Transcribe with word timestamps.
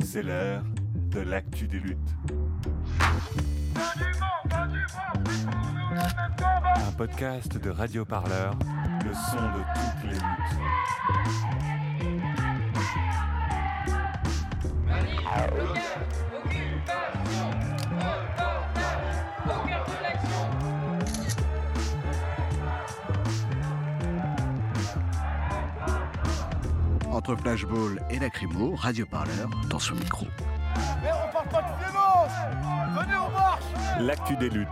C'est 0.00 0.22
l'heure 0.22 0.62
de 1.10 1.20
l'actu 1.20 1.68
des 1.68 1.78
luttes. 1.78 2.14
Un 6.76 6.92
podcast 6.96 7.56
de 7.56 7.70
Radio 7.70 8.04
Parleur, 8.04 8.54
le 9.04 9.14
son 9.14 9.36
de 9.36 9.62
toutes 9.74 10.04
les 10.04 10.10
luttes. 10.10 10.56
Entre 27.26 27.42
Flashball 27.42 28.00
et 28.08 28.20
Lacrymo, 28.20 28.76
Radio 28.76 29.04
Parleur 29.04 29.50
dans 29.68 29.80
son 29.80 29.96
micro. 29.96 30.26
L'actu 33.98 34.36
des 34.36 34.48
luttes, 34.48 34.68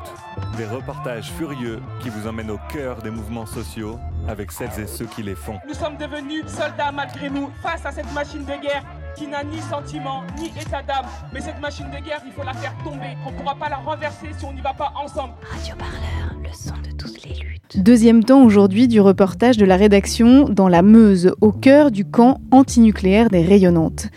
des 0.57 0.67
reportages 0.67 1.33
furieux 1.33 1.83
qui 1.99 2.11
vous 2.11 2.29
emmènent 2.29 2.53
au 2.53 2.61
cœur 2.73 3.03
des 3.03 3.11
mouvements 3.11 3.47
sociaux 3.47 3.99
avec 4.29 4.53
celles 4.53 4.79
et 4.79 4.87
ceux 4.87 5.07
qui 5.07 5.25
les 5.25 5.35
font. 5.35 5.59
Nous 5.67 5.75
sommes 5.75 5.97
devenus 5.97 6.47
soldats 6.47 6.93
malgré 6.93 7.29
nous 7.29 7.51
face 7.61 7.85
à 7.87 7.91
cette 7.91 8.13
machine 8.13 8.45
de 8.45 8.63
guerre 8.63 8.85
qui 9.17 9.27
n'a 9.27 9.43
ni 9.43 9.61
sentiment 9.61 10.23
ni 10.39 10.47
état 10.51 10.85
d'âme. 10.85 11.07
Mais 11.33 11.41
cette 11.41 11.61
machine 11.61 11.91
de 11.91 11.99
guerre, 11.99 12.23
il 12.25 12.33
faut 12.33 12.45
la 12.45 12.55
faire 12.55 12.77
tomber. 12.85 13.17
On 13.27 13.33
ne 13.33 13.37
pourra 13.37 13.57
pas 13.57 13.69
la 13.69 13.79
renverser 13.79 14.29
si 14.39 14.45
on 14.45 14.53
n'y 14.53 14.61
va 14.61 14.75
pas 14.75 14.93
ensemble. 14.95 15.35
Radio 15.51 15.75
Parleur, 15.75 16.41
le 16.41 16.53
son 16.53 16.77
de 16.77 16.93
toutes 16.93 17.21
les 17.25 17.35
luttes. 17.35 17.54
Deuxième 17.75 18.23
temps 18.23 18.45
aujourd'hui 18.45 18.87
du 18.87 19.01
reportage 19.01 19.57
de 19.57 19.65
la 19.65 19.77
rédaction 19.77 20.49
dans 20.49 20.69
la 20.69 20.83
Meuse, 20.83 21.33
au 21.41 21.51
cœur 21.51 21.91
du 21.91 22.05
camp 22.05 22.41
antinucléaire 22.53 23.31
des 23.31 23.43
rayonnantes. 23.43 24.11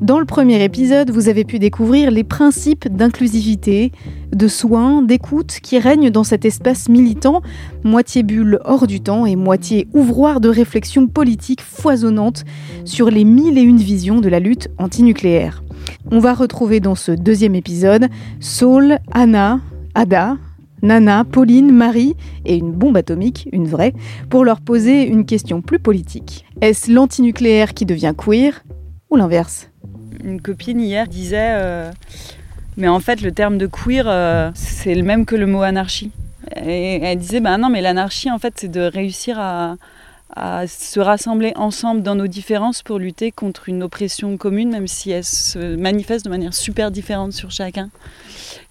Dans 0.00 0.18
le 0.18 0.24
premier 0.24 0.64
épisode, 0.64 1.10
vous 1.10 1.28
avez 1.28 1.44
pu 1.44 1.60
découvrir 1.60 2.10
les 2.10 2.24
principes 2.24 2.88
d'inclusivité, 2.88 3.92
de 4.32 4.48
soins, 4.48 5.02
d'écoute 5.02 5.58
qui 5.62 5.78
règnent 5.78 6.10
dans 6.10 6.24
cet 6.24 6.44
espace 6.44 6.88
militant, 6.88 7.42
moitié 7.84 8.24
bulle 8.24 8.58
hors 8.64 8.88
du 8.88 9.00
temps 9.00 9.26
et 9.26 9.36
moitié 9.36 9.86
ouvroir 9.92 10.40
de 10.40 10.48
réflexion 10.48 11.06
politique 11.06 11.62
foisonnante 11.62 12.44
sur 12.84 13.10
les 13.10 13.24
mille 13.24 13.58
et 13.58 13.62
une 13.62 13.76
visions 13.76 14.20
de 14.20 14.28
la 14.28 14.40
lutte 14.40 14.70
antinucléaire. 14.78 15.62
On 16.10 16.18
va 16.18 16.34
retrouver 16.34 16.80
dans 16.80 16.96
ce 16.96 17.12
deuxième 17.12 17.54
épisode 17.54 18.08
Saul, 18.40 18.98
Anna, 19.12 19.60
Ada, 19.94 20.36
Nana, 20.84 21.24
Pauline, 21.24 21.72
Marie 21.72 22.14
et 22.44 22.56
une 22.56 22.70
bombe 22.70 22.98
atomique, 22.98 23.48
une 23.52 23.66
vraie, 23.66 23.94
pour 24.28 24.44
leur 24.44 24.60
poser 24.60 25.06
une 25.06 25.24
question 25.24 25.62
plus 25.62 25.78
politique. 25.78 26.44
Est-ce 26.60 26.92
l'antinucléaire 26.92 27.72
qui 27.72 27.86
devient 27.86 28.12
queer 28.16 28.62
ou 29.10 29.16
l'inverse? 29.16 29.70
Une 30.22 30.42
copine 30.42 30.80
hier 30.80 31.08
disait 31.08 31.54
euh, 31.54 31.90
Mais 32.76 32.88
en 32.88 33.00
fait, 33.00 33.22
le 33.22 33.32
terme 33.32 33.56
de 33.56 33.66
queer, 33.66 34.04
euh, 34.06 34.50
c'est 34.54 34.94
le 34.94 35.02
même 35.02 35.24
que 35.24 35.34
le 35.34 35.46
mot 35.46 35.62
anarchie. 35.62 36.12
Et 36.64 37.00
elle 37.02 37.18
disait 37.18 37.40
Bah 37.40 37.56
non, 37.56 37.70
mais 37.70 37.80
l'anarchie, 37.80 38.30
en 38.30 38.38
fait, 38.38 38.52
c'est 38.56 38.70
de 38.70 38.82
réussir 38.82 39.38
à, 39.40 39.76
à 40.36 40.66
se 40.66 40.98
rassembler 40.98 41.52
ensemble 41.54 42.02
dans 42.02 42.14
nos 42.14 42.26
différences 42.26 42.82
pour 42.82 42.98
lutter 42.98 43.30
contre 43.30 43.68
une 43.68 43.82
oppression 43.82 44.36
commune, 44.36 44.70
même 44.70 44.88
si 44.88 45.10
elle 45.10 45.24
se 45.24 45.76
manifeste 45.76 46.24
de 46.24 46.30
manière 46.30 46.54
super 46.54 46.90
différente 46.90 47.32
sur 47.32 47.50
chacun. 47.50 47.90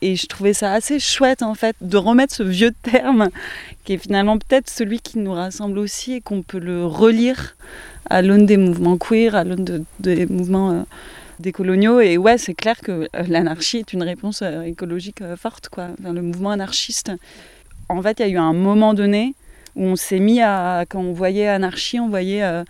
Et 0.02 0.16
je 0.16 0.28
trouvais 0.28 0.54
ça 0.54 0.74
assez 0.74 1.00
chouette 1.00 1.42
en 1.42 1.56
fait 1.56 1.76
de 1.80 1.96
remettre 1.98 2.34
ce 2.34 2.44
vieux 2.44 2.74
terme 2.82 3.30
qui 3.86 3.94
est 3.94 3.98
finalement 3.98 4.38
peut-être 4.38 4.70
celui 4.70 5.00
qui 5.00 5.20
nous 5.20 5.32
rassemble 5.32 5.78
aussi 5.80 6.14
et 6.14 6.22
qu'on 6.22 6.42
peut 6.42 6.60
le 6.60 6.86
relire 6.86 7.56
à 8.10 8.22
l'aune 8.22 8.46
des 8.46 8.58
mouvements 8.58 8.98
queer, 8.98 9.36
à 9.36 9.44
l'aune 9.46 9.64
de- 9.64 9.84
des 10.00 10.26
mouvements 10.26 10.72
euh, 10.72 10.82
décoloniaux. 11.40 12.02
Et 12.02 12.18
ouais, 12.18 12.38
c'est 12.38 12.54
clair 12.54 12.80
que 12.82 12.92
euh, 12.92 13.24
l'anarchie 13.30 13.78
est 13.78 13.94
une 13.94 14.04
réponse 14.04 14.42
euh, 14.42 14.64
écologique 14.64 15.22
euh, 15.22 15.38
forte, 15.38 15.70
quoi. 15.70 15.88
Le 16.04 16.22
mouvement 16.22 16.52
anarchiste. 16.52 17.12
En 17.88 18.02
fait, 18.02 18.20
il 18.20 18.24
y 18.24 18.26
a 18.26 18.30
eu 18.30 18.38
un 18.38 18.54
moment 18.54 18.94
donné 18.94 19.36
où 19.76 19.84
on 19.86 19.96
s'est 19.96 20.20
mis 20.20 20.42
à, 20.42 20.86
quand 20.88 21.00
on 21.02 21.14
voyait 21.14 21.48
anarchie, 21.48 22.00
on 22.00 22.10
voyait 22.10 22.44
euh, 22.44 22.64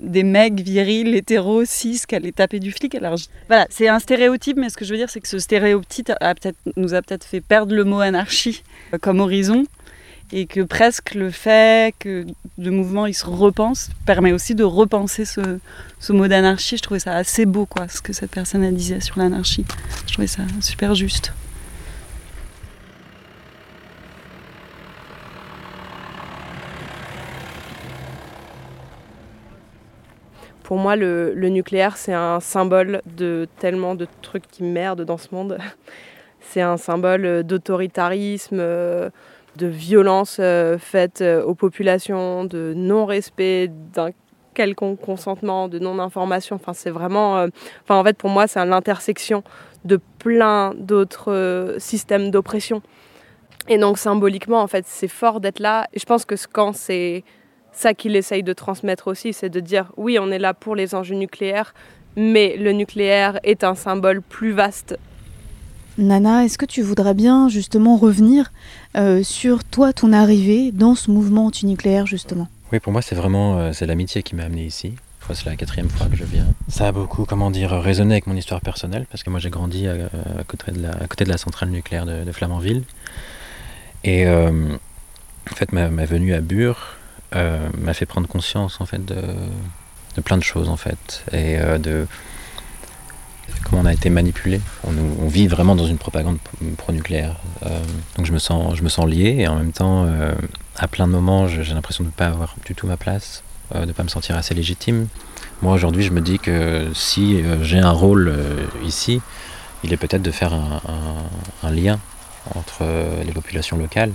des 0.00 0.22
mecs 0.22 0.60
virils, 0.60 1.14
hétéros, 1.14 1.64
cis, 1.64 2.00
qui 2.06 2.14
allaient 2.14 2.32
taper 2.32 2.60
du 2.60 2.72
flic. 2.72 2.94
Alors 2.94 3.16
je- 3.16 3.26
voilà, 3.48 3.66
c'est 3.70 3.88
un 3.88 3.98
stéréotype, 3.98 4.56
mais 4.56 4.68
ce 4.68 4.76
que 4.76 4.84
je 4.84 4.92
veux 4.92 4.98
dire, 4.98 5.10
c'est 5.10 5.20
que 5.20 5.28
ce 5.28 5.38
stéréotype 5.38 6.12
a 6.20 6.34
nous 6.76 6.94
a 6.94 7.02
peut-être 7.02 7.24
fait 7.24 7.40
perdre 7.40 7.74
le 7.74 7.84
mot 7.84 8.00
anarchie 8.00 8.62
euh, 8.94 8.98
comme 8.98 9.20
horizon. 9.20 9.64
Et 10.32 10.46
que 10.46 10.60
presque 10.60 11.14
le 11.14 11.30
fait 11.30 11.94
que 12.00 12.26
le 12.58 12.70
mouvement 12.72 13.06
il 13.06 13.14
se 13.14 13.24
repense 13.24 13.90
permet 14.06 14.32
aussi 14.32 14.56
de 14.56 14.64
repenser 14.64 15.24
ce, 15.24 15.60
mot 16.12 16.26
d'anarchie. 16.26 16.76
Je 16.78 16.82
trouvais 16.82 16.98
ça 16.98 17.14
assez 17.14 17.46
beau, 17.46 17.64
quoi, 17.64 17.86
ce 17.86 18.02
que 18.02 18.12
cette 18.12 18.32
personne 18.32 18.64
elle 18.64 18.74
disait 18.74 19.00
sur 19.00 19.20
l'anarchie. 19.20 19.64
Je 20.08 20.14
trouvais 20.14 20.26
ça 20.26 20.42
super 20.60 20.96
juste. 20.96 21.32
Pour 30.66 30.78
moi, 30.78 30.96
le, 30.96 31.32
nucléaire, 31.48 31.96
c'est 31.96 32.12
un 32.12 32.40
symbole 32.40 33.00
de 33.16 33.46
tellement 33.60 33.94
de 33.94 34.08
trucs 34.20 34.48
qui 34.48 34.64
merdent 34.64 35.02
dans 35.02 35.16
ce 35.16 35.28
monde. 35.32 35.58
C'est 36.40 36.60
un 36.60 36.76
symbole 36.76 37.44
d'autoritarisme, 37.44 38.58
euh, 38.60 39.10
de 39.56 39.66
violence 39.68 40.38
euh, 40.40 40.76
faite 40.78 41.20
euh, 41.20 41.42
aux 41.42 41.54
populations, 41.54 42.44
de 42.44 42.72
non-respect 42.76 43.68
d'un 43.92 44.10
quelconque 44.54 45.00
consentement, 45.00 45.68
de 45.68 45.78
non-information. 45.78 46.56
Enfin, 46.56 46.72
c'est 46.72 46.90
vraiment. 46.90 47.38
euh, 47.38 47.48
Enfin, 47.84 47.96
en 47.96 48.04
fait, 48.04 48.16
pour 48.16 48.30
moi, 48.30 48.48
c'est 48.48 48.64
l'intersection 48.64 49.44
de 49.84 50.00
plein 50.18 50.72
d'autres 50.76 51.32
euh, 51.32 51.78
systèmes 51.78 52.32
d'oppression. 52.32 52.82
Et 53.68 53.78
donc, 53.78 53.98
symboliquement, 53.98 54.62
en 54.62 54.66
fait, 54.68 54.84
c'est 54.86 55.08
fort 55.08 55.40
d'être 55.40 55.60
là. 55.60 55.86
Et 55.92 56.00
je 56.00 56.06
pense 56.06 56.24
que 56.24 56.34
camp, 56.52 56.72
c'est 56.72 57.22
ça 57.76 57.94
qu'il 57.94 58.16
essaye 58.16 58.42
de 58.42 58.52
transmettre 58.52 59.08
aussi, 59.08 59.32
c'est 59.32 59.48
de 59.48 59.60
dire 59.60 59.92
oui, 59.96 60.18
on 60.20 60.30
est 60.30 60.38
là 60.38 60.54
pour 60.54 60.74
les 60.74 60.94
enjeux 60.94 61.14
nucléaires, 61.14 61.74
mais 62.16 62.56
le 62.56 62.72
nucléaire 62.72 63.38
est 63.44 63.64
un 63.64 63.74
symbole 63.74 64.22
plus 64.22 64.52
vaste. 64.52 64.98
Nana, 65.98 66.44
est-ce 66.44 66.58
que 66.58 66.66
tu 66.66 66.82
voudrais 66.82 67.14
bien 67.14 67.48
justement 67.48 67.96
revenir 67.96 68.52
euh, 68.96 69.22
sur 69.22 69.64
toi, 69.64 69.92
ton 69.92 70.12
arrivée 70.12 70.70
dans 70.72 70.94
ce 70.94 71.10
mouvement 71.10 71.46
antinucléaire 71.46 72.06
justement? 72.06 72.48
Oui, 72.72 72.80
pour 72.80 72.92
moi, 72.92 73.00
c'est 73.00 73.14
vraiment 73.14 73.58
euh, 73.58 73.72
c'est 73.72 73.86
l'amitié 73.86 74.22
qui 74.22 74.34
m'a 74.34 74.44
amené 74.44 74.64
ici. 74.66 74.92
Je 75.20 75.24
crois 75.24 75.34
que 75.34 75.42
c'est 75.42 75.50
la 75.50 75.56
quatrième 75.56 75.88
fois 75.88 76.06
que 76.06 76.16
je 76.16 76.24
viens. 76.24 76.46
Ça 76.68 76.88
a 76.88 76.92
beaucoup, 76.92 77.24
comment 77.24 77.50
dire, 77.50 77.70
résonné 77.72 78.14
avec 78.14 78.26
mon 78.26 78.36
histoire 78.36 78.60
personnelle, 78.60 79.06
parce 79.10 79.22
que 79.22 79.30
moi, 79.30 79.40
j'ai 79.40 79.50
grandi 79.50 79.88
à, 79.88 79.94
à 80.38 80.44
côté, 80.44 80.70
de 80.70 80.82
la, 80.82 80.90
à 80.90 81.06
côté 81.08 81.24
de 81.24 81.30
la 81.30 81.38
centrale 81.38 81.70
nucléaire 81.70 82.06
de, 82.06 82.24
de 82.24 82.32
Flamanville. 82.32 82.82
Et 84.04 84.26
euh, 84.26 84.76
en 85.50 85.54
fait, 85.54 85.72
ma, 85.72 85.88
ma 85.88 86.04
venue 86.04 86.32
à 86.32 86.40
Bure 86.40 86.96
euh, 87.36 87.68
m'a 87.78 87.92
fait 87.92 88.06
prendre 88.06 88.26
conscience, 88.26 88.80
en 88.80 88.86
fait, 88.86 89.04
de, 89.04 89.22
plein 90.24 90.38
de 90.38 90.42
choses, 90.42 90.68
en 90.68 90.76
fait. 90.76 91.22
Et 91.32 91.58
euh, 91.58 91.76
de 91.76 92.06
comment 93.64 93.82
on 93.82 93.84
a 93.84 93.92
été 93.92 94.08
manipulé. 94.10 94.60
On, 94.84 95.28
vit 95.28 95.46
vraiment 95.46 95.76
dans 95.76 95.86
une 95.86 95.98
propagande 95.98 96.38
pro-nucléaire. 96.78 97.36
Euh, 97.64 97.80
donc 98.16 98.24
je 98.24 98.32
me, 98.32 98.38
sens, 98.38 98.74
je 98.76 98.82
me 98.82 98.88
sens 98.88 99.06
lié, 99.06 99.36
et 99.38 99.48
en 99.48 99.56
même 99.56 99.72
temps, 99.72 100.06
à 100.76 100.88
plein 100.88 101.06
de 101.06 101.12
moments, 101.12 101.46
j'ai 101.46 101.74
l'impression 101.74 102.04
de 102.04 102.08
ne 102.08 102.12
pas 102.12 102.26
avoir 102.26 102.56
du 102.64 102.74
tout 102.74 102.86
ma 102.86 102.96
place, 102.96 103.42
de 103.74 103.84
ne 103.84 103.92
pas 103.92 104.02
me 104.02 104.08
sentir 104.08 104.36
assez 104.36 104.54
légitime. 104.54 105.08
Moi, 105.62 105.74
aujourd'hui, 105.74 106.04
je 106.04 106.12
me 106.12 106.20
dis 106.20 106.38
que 106.38 106.88
si 106.94 107.42
j'ai 107.62 107.78
un 107.78 107.90
rôle 107.90 108.32
ici, 108.84 109.20
il 109.84 109.92
est 109.92 109.96
peut-être 109.96 110.22
de 110.22 110.30
faire 110.30 110.52
un, 110.54 111.70
lien 111.70 111.98
entre 112.54 112.84
les 113.24 113.32
populations 113.32 113.76
locales, 113.76 114.12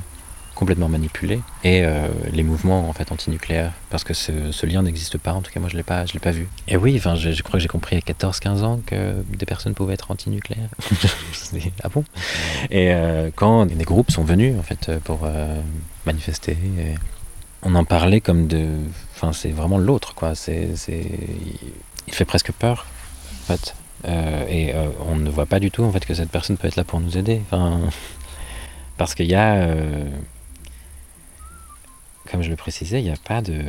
complètement 0.55 0.89
manipulées, 0.89 1.41
et 1.63 1.83
euh, 1.83 2.07
les 2.31 2.43
mouvements 2.43 2.87
en 2.87 2.93
fait 2.93 3.11
antinucléaires, 3.11 3.71
parce 3.89 4.03
que 4.03 4.13
ce, 4.13 4.65
lien 4.65 4.83
n'existe 4.83 5.17
pas. 5.17 5.33
En 5.33 5.41
tout 5.41 5.51
cas, 5.51 5.59
moi, 5.59 5.69
je 5.69 5.77
l'ai 5.77 5.83
pas, 5.83 6.05
je 6.05 6.13
l'ai 6.13 6.19
pas 6.19 6.31
vu. 6.31 6.47
Et 6.67 6.77
oui, 6.77 6.95
enfin, 6.97 7.15
je, 7.15 7.41
crois 7.41 7.53
que 7.53 7.59
j'ai 7.59 7.67
compris 7.67 7.95
à 7.95 7.99
14-15 7.99 8.63
ans 8.63 8.79
que 8.85 9.23
des 9.27 9.45
personnes 9.45 9.73
pouvaient 9.73 9.93
être 9.93 10.11
antinucléaires. 10.11 10.69
Ah 11.83 11.89
bon? 11.89 12.03
Et 12.69 12.93
euh, 12.93 13.29
quand 13.35 13.65
des 13.65 13.83
groupes 13.83 14.11
sont 14.11 14.23
venus 14.23 14.55
en 14.57 14.63
fait 14.63 14.91
pour 15.03 15.21
euh, 15.23 15.59
manifester, 16.05 16.57
on 17.63 17.75
en 17.75 17.83
parlait 17.83 18.21
comme 18.21 18.47
de, 18.47 18.67
enfin, 19.15 19.33
c'est 19.33 19.49
vraiment 19.49 19.77
l'autre, 19.77 20.13
quoi. 20.13 20.33
C'est, 20.33 20.69
il 22.07 22.13
fait 22.13 22.25
presque 22.25 22.51
peur, 22.51 22.85
en 23.43 23.53
fait. 23.53 23.75
Et 24.49 24.73
on 25.07 25.15
ne 25.15 25.29
voit 25.29 25.45
pas 25.45 25.59
du 25.59 25.71
tout 25.71 25.83
en 25.83 25.91
fait 25.91 26.05
que 26.05 26.13
cette 26.13 26.29
personne 26.29 26.57
peut 26.57 26.67
être 26.67 26.77
là 26.77 26.83
pour 26.83 26.99
nous 26.99 27.17
aider. 27.17 27.41
Enfin, 27.45 27.81
parce 28.97 29.13
qu'il 29.13 29.27
y 29.27 29.35
a, 29.35 29.67
comme 32.31 32.41
je 32.43 32.49
le 32.49 32.55
précisais, 32.55 32.99
il 32.99 33.03
n'y 33.03 33.11
a 33.11 33.17
pas 33.27 33.41
de, 33.41 33.61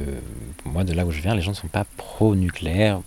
moi 0.64 0.85
de 0.85 0.93
là 0.93 1.05
où 1.05 1.11
je 1.11 1.20
viens, 1.20 1.35
les 1.35 1.43
gens 1.43 1.50
ne 1.50 1.56
sont 1.56 1.69
pas 1.69 1.85
pro-nucléaire. 1.97 3.00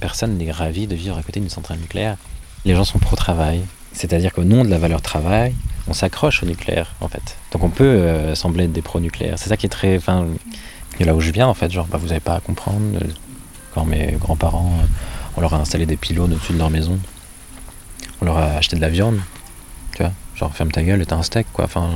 Personne 0.00 0.38
n'est 0.38 0.50
ravi 0.50 0.86
de 0.86 0.94
vivre 0.94 1.18
à 1.18 1.22
côté 1.22 1.38
d'une 1.40 1.50
centrale 1.50 1.78
nucléaire. 1.78 2.16
Les 2.64 2.74
gens 2.74 2.84
sont 2.84 2.98
pro-travail. 2.98 3.62
C'est-à-dire 3.92 4.32
qu'au 4.32 4.44
nom 4.44 4.64
de 4.64 4.70
la 4.70 4.78
valeur 4.78 5.02
travail, 5.02 5.54
on 5.88 5.92
s'accroche 5.92 6.42
au 6.42 6.46
nucléaire, 6.46 6.94
en 7.00 7.08
fait. 7.08 7.36
Donc 7.52 7.64
on 7.64 7.70
peut 7.70 7.84
euh, 7.84 8.34
sembler 8.34 8.64
être 8.64 8.72
des 8.72 8.82
pro-nucléaires. 8.82 9.38
C'est 9.38 9.48
ça 9.48 9.56
qui 9.56 9.66
est 9.66 9.70
très. 9.70 9.96
Enfin, 9.96 10.26
et 10.98 11.04
là 11.04 11.14
où 11.14 11.20
je 11.20 11.30
viens, 11.30 11.48
en 11.48 11.54
fait, 11.54 11.70
genre, 11.70 11.86
bah, 11.86 11.98
vous 11.98 12.08
n'avez 12.08 12.20
pas 12.20 12.36
à 12.36 12.40
comprendre. 12.40 12.80
euh, 13.02 13.06
Quand 13.74 13.84
mes 13.84 14.12
grands-parents 14.12 14.72
euh, 14.80 14.86
On 15.36 15.40
leur 15.40 15.54
a 15.54 15.58
installé 15.58 15.86
des 15.86 15.96
pylônes 15.96 16.32
au-dessus 16.32 16.52
de 16.52 16.58
leur 16.58 16.70
maison. 16.70 16.98
On 18.22 18.24
leur 18.24 18.38
a 18.38 18.46
acheté 18.56 18.76
de 18.76 18.80
la 18.80 18.88
viande. 18.88 19.18
Tu 19.96 20.02
vois, 20.02 20.12
genre 20.36 20.54
ferme 20.54 20.70
ta 20.70 20.82
gueule 20.82 21.02
et 21.02 21.06
t'as 21.06 21.16
un 21.16 21.22
steak, 21.22 21.48
quoi. 21.52 21.64
Enfin, 21.64 21.90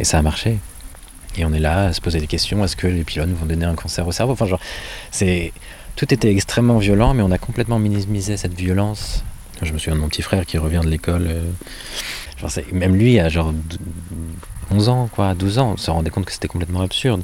et 0.00 0.04
ça 0.04 0.18
a 0.18 0.22
marché. 0.22 0.58
Et 1.36 1.44
on 1.44 1.52
est 1.52 1.60
là 1.60 1.86
à 1.86 1.92
se 1.92 2.00
poser 2.00 2.20
des 2.20 2.26
questions 2.26 2.64
est-ce 2.64 2.76
que 2.76 2.86
les 2.86 3.04
pylônes 3.04 3.34
vont 3.34 3.46
donner 3.46 3.66
un 3.66 3.74
cancer 3.74 4.06
au 4.06 4.12
cerveau? 4.12 4.32
Enfin, 4.32 4.46
genre, 4.46 4.60
c'est. 5.10 5.52
Tout 5.96 6.14
était 6.14 6.30
extrêmement 6.30 6.78
violent, 6.78 7.12
mais 7.12 7.22
on 7.24 7.30
a 7.32 7.38
complètement 7.38 7.80
minimisé 7.80 8.36
cette 8.36 8.54
violence. 8.54 9.24
Je 9.62 9.72
me 9.72 9.78
souviens 9.78 9.96
de 9.96 10.00
mon 10.00 10.08
petit 10.08 10.22
frère 10.22 10.46
qui 10.46 10.56
revient 10.56 10.80
de 10.82 10.88
l'école. 10.88 11.26
euh, 11.28 11.42
genre, 12.36 12.50
même 12.72 12.94
lui, 12.94 13.18
à 13.18 13.28
genre 13.28 13.52
11 14.70 14.88
ans, 14.88 15.08
quoi, 15.12 15.34
12 15.34 15.58
ans, 15.58 15.72
on 15.72 15.76
se 15.76 15.90
rendait 15.90 16.10
compte 16.10 16.24
que 16.24 16.32
c'était 16.32 16.46
complètement 16.46 16.82
absurde. 16.82 17.22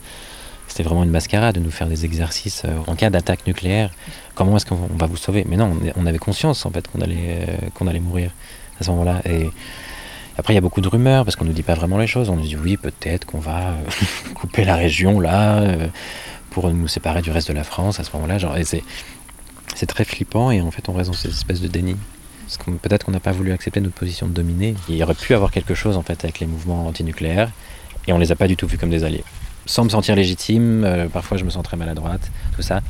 C'était 0.67 0.83
vraiment 0.83 1.05
une 1.05 1.11
mascarade 1.11 1.55
de 1.55 1.61
nous 1.61 1.71
faire 1.71 1.87
des 1.87 2.05
exercices 2.05 2.63
euh, 2.65 2.79
en 2.89 2.97
cas 2.97 3.11
d'attaque 3.11 3.47
nucléaire. 3.47 3.91
Comment 4.35 4.57
est-ce 4.57 4.67
qu'on 4.67 4.89
va 4.99 5.07
vous 5.07 5.17
sauver? 5.17 5.45
Mais 5.49 5.57
non, 5.57 5.79
on, 5.95 6.07
avait 6.07 6.19
conscience 6.19 6.67
en 6.67 6.71
fait 6.71 6.89
qu'on 6.89 7.01
allait, 7.01 7.47
euh, 7.49 7.57
qu'on 7.75 7.87
allait 7.87 8.01
mourir 8.01 8.33
à 8.81 8.85
ce 8.85 8.91
moment-là. 8.91 9.23
Après, 10.37 10.53
il 10.53 10.57
y 10.57 10.59
a 10.59 10.61
beaucoup 10.61 10.81
de 10.81 10.89
rumeurs 10.89 11.25
parce 11.25 11.37
qu'on 11.37 11.45
ne 11.45 11.51
nous 11.51 11.55
dit 11.55 11.63
pas 11.63 11.75
vraiment 11.75 11.99
les 11.99 12.07
choses. 12.07 12.29
On 12.29 12.37
nous 12.37 12.43
dit 12.43 12.57
oui, 12.57 12.77
peut-être 12.77 13.25
qu'on 13.25 13.39
va 13.39 13.69
euh, 13.69 13.75
couper 14.35 14.65
la 14.65 14.77
région 14.77 15.21
là 15.21 15.61
euh, 15.61 15.87
pour 16.51 16.69
nous 16.71 16.89
séparer 16.89 17.23
du 17.23 17.31
reste 17.31 17.49
de 17.49 17.53
la 17.53 17.65
France 17.65 18.01
à 18.01 18.05
ce 18.05 18.11
moment-là. 18.15 18.39
C'est, 18.65 19.87
très 19.87 20.05
flippant 20.05 20.51
et 20.51 20.61
en 20.61 20.71
fait, 20.71 20.89
on 20.89 20.93
reste 20.93 21.11
dans 21.11 21.17
cette 21.17 21.31
espèce 21.31 21.61
de 21.61 21.69
déni. 21.69 21.97
Peut-être 22.83 23.07
qu'on 23.07 23.13
n'a 23.13 23.21
pas 23.21 23.33
voulu 23.33 23.53
accepter 23.53 23.81
notre 23.81 23.95
position 23.95 24.27
de 24.27 24.33
dominé. 24.33 24.75
Il 24.89 24.97
y 24.97 25.03
aurait 25.03 25.15
pu 25.15 25.35
avoir 25.35 25.51
quelque 25.51 25.75
chose 25.75 25.97
en 25.97 26.03
fait 26.03 26.25
avec 26.25 26.41
les 26.41 26.47
mouvements 26.47 26.87
antinucléaires 26.87 27.51
et 28.07 28.13
on 28.13 28.19
les 28.19 28.33
a 28.33 28.37
pas 28.37 28.49
du 28.49 28.57
tout 28.57 28.67
vus 28.67 28.79
comme 28.79 28.91
des 28.91 29.05
alliés. 29.05 29.25
Sans 29.67 29.85
me 29.85 29.89
sentir 29.89 30.15
légitime, 30.15 30.85
euh, 30.85 31.09
parfois 31.09 31.39
je 31.39 31.45
me 31.45 31.51
sens 31.51 31.63
très 31.63 31.77
maladroite, 31.77 32.31
tout 32.55 32.63
ça. 32.63 32.81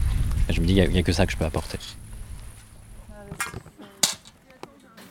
Je 0.51 0.61
me 0.61 0.67
dis, 0.67 0.75
il 0.75 0.91
n'y 0.91 0.99
a, 0.99 1.03
que 1.03 1.13
ça 1.13 1.25
que 1.25 1.33
je 1.33 1.37
peux 1.37 1.45
apporter. 1.45 1.79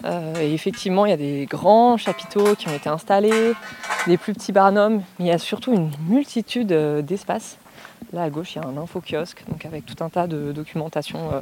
Euh, 0.06 0.34
et 0.42 0.54
effectivement, 0.54 1.06
il 1.06 1.10
y 1.10 1.14
a 1.14 1.18
des 1.18 1.46
grands 1.50 1.98
chapiteaux 1.98 2.56
qui 2.56 2.68
ont 2.68 2.74
été 2.74 2.90
installés, 2.90 3.54
des 4.08 4.18
plus 4.18 4.34
petits 4.34 4.52
barnums, 4.52 5.02
mais 5.18 5.26
il 5.26 5.28
y 5.28 5.32
a 5.32 5.38
surtout 5.38 5.74
une 5.74 5.92
multitude 6.08 6.72
euh, 6.72 7.02
d'espaces. 7.02 7.58
Là 8.12 8.24
à 8.24 8.30
gauche, 8.30 8.56
il 8.56 8.62
y 8.62 8.66
a 8.66 8.68
un 8.68 8.78
info-kiosque, 8.78 9.44
donc 9.50 9.66
avec 9.66 9.86
tout 9.86 10.04
un 10.04 10.10
tas 10.10 10.28
de 10.28 10.52
documentation 10.52 11.32
euh, 11.32 11.40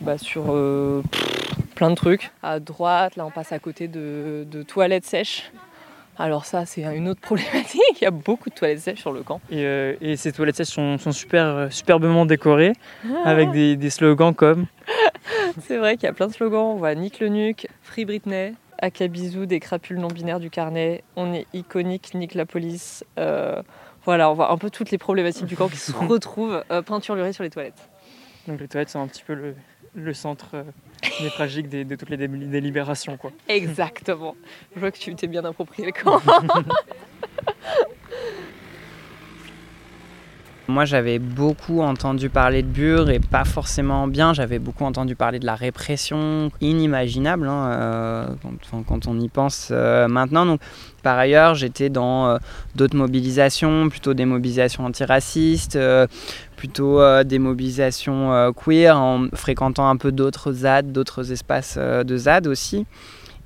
bah, 0.00 0.16
sur 0.16 0.44
euh, 0.48 1.02
pff, 1.10 1.54
plein 1.74 1.90
de 1.90 1.94
trucs. 1.94 2.30
À 2.42 2.58
droite, 2.60 3.16
là, 3.16 3.26
on 3.26 3.30
passe 3.30 3.52
à 3.52 3.58
côté 3.58 3.88
de, 3.88 4.46
de 4.50 4.62
toilettes 4.62 5.04
sèches. 5.04 5.50
Alors 6.16 6.46
ça, 6.46 6.64
c'est 6.64 6.82
une 6.82 7.08
autre 7.08 7.20
problématique. 7.22 7.82
Il 8.00 8.04
y 8.04 8.06
a 8.06 8.10
beaucoup 8.10 8.48
de 8.50 8.54
toilettes 8.54 8.80
sèches 8.80 9.00
sur 9.00 9.12
le 9.12 9.22
camp. 9.22 9.40
Et, 9.50 9.64
euh, 9.64 9.94
et 10.00 10.16
ces 10.16 10.32
toilettes 10.32 10.56
sèches 10.56 10.68
sont, 10.68 10.96
sont 10.96 11.12
super, 11.12 11.68
superbement 11.70 12.24
décorées 12.24 12.72
avec 13.24 13.50
des, 13.50 13.76
des 13.76 13.90
slogans 13.90 14.34
comme 14.34 14.66
C'est 15.66 15.76
vrai 15.78 15.96
qu'il 15.96 16.04
y 16.04 16.10
a 16.10 16.12
plein 16.12 16.26
de 16.26 16.32
slogans. 16.32 16.72
On 16.72 16.76
voit 16.76 16.94
Nick 16.94 17.20
le 17.20 17.28
Nuke, 17.28 17.68
Free 17.82 18.04
Britney, 18.04 18.54
Akabizou, 18.80 19.46
des 19.46 19.60
crapules 19.60 19.98
non 19.98 20.08
binaires 20.08 20.40
du 20.40 20.50
carnet, 20.50 21.02
On 21.16 21.32
est 21.34 21.46
iconique, 21.52 22.14
Nick 22.14 22.34
la 22.34 22.46
police. 22.46 23.04
Euh, 23.18 23.62
voilà, 24.04 24.30
on 24.30 24.34
voit 24.34 24.50
un 24.52 24.56
peu 24.58 24.70
toutes 24.70 24.90
les 24.90 24.98
problématiques 24.98 25.46
du 25.46 25.56
camp 25.56 25.68
qui 25.68 25.76
se 25.76 25.92
retrouvent 25.96 26.64
euh, 26.70 26.82
peinturlurées 26.82 27.32
sur 27.32 27.44
les 27.44 27.50
toilettes. 27.50 27.88
donc 28.48 28.60
les 28.60 28.68
toilettes 28.68 28.88
sont 28.90 29.00
un 29.00 29.06
petit 29.06 29.22
peu 29.22 29.34
le, 29.34 29.54
le 29.94 30.14
centre 30.14 30.48
euh, 30.54 30.62
névralgique 31.20 31.68
des- 31.68 31.84
de 31.84 31.96
toutes 31.96 32.08
les 32.10 32.16
dé- 32.16 32.28
délibérations 32.28 33.16
quoi. 33.18 33.30
Exactement. 33.48 34.34
Je 34.74 34.80
vois 34.80 34.90
que 34.90 34.98
tu 34.98 35.14
t'es 35.14 35.26
bien 35.26 35.44
approprié 35.44 35.86
le 35.86 35.92
camp. 36.02 36.20
Moi, 40.70 40.84
j'avais 40.84 41.18
beaucoup 41.18 41.80
entendu 41.80 42.30
parler 42.30 42.62
de 42.62 42.68
Bure 42.68 43.10
et 43.10 43.18
pas 43.18 43.44
forcément 43.44 44.06
bien. 44.06 44.32
J'avais 44.32 44.60
beaucoup 44.60 44.84
entendu 44.84 45.16
parler 45.16 45.40
de 45.40 45.44
la 45.44 45.56
répression 45.56 46.52
inimaginable 46.60 47.48
hein, 47.48 47.70
euh, 47.72 48.26
quand, 48.86 49.06
on 49.08 49.18
y 49.18 49.28
pense 49.28 49.70
euh, 49.72 50.06
maintenant. 50.06 50.46
Donc, 50.46 50.60
par 51.02 51.18
ailleurs, 51.18 51.56
j'étais 51.56 51.90
dans 51.90 52.28
euh, 52.28 52.38
d'autres 52.76 52.96
mobilisations, 52.96 53.88
plutôt 53.88 54.14
des 54.14 54.24
mobilisations 54.24 54.84
antiracistes, 54.84 55.78
plutôt 56.56 57.00
des 57.24 57.38
mobilisations 57.38 58.52
queer, 58.52 58.96
en 58.96 59.26
fréquentant 59.34 59.88
un 59.88 59.96
peu 59.96 60.12
d'autres 60.12 60.52
ZAD, 60.52 60.92
d'autres 60.92 61.32
espaces 61.32 61.76
de 61.78 62.16
ZAD 62.16 62.46
aussi. 62.46 62.86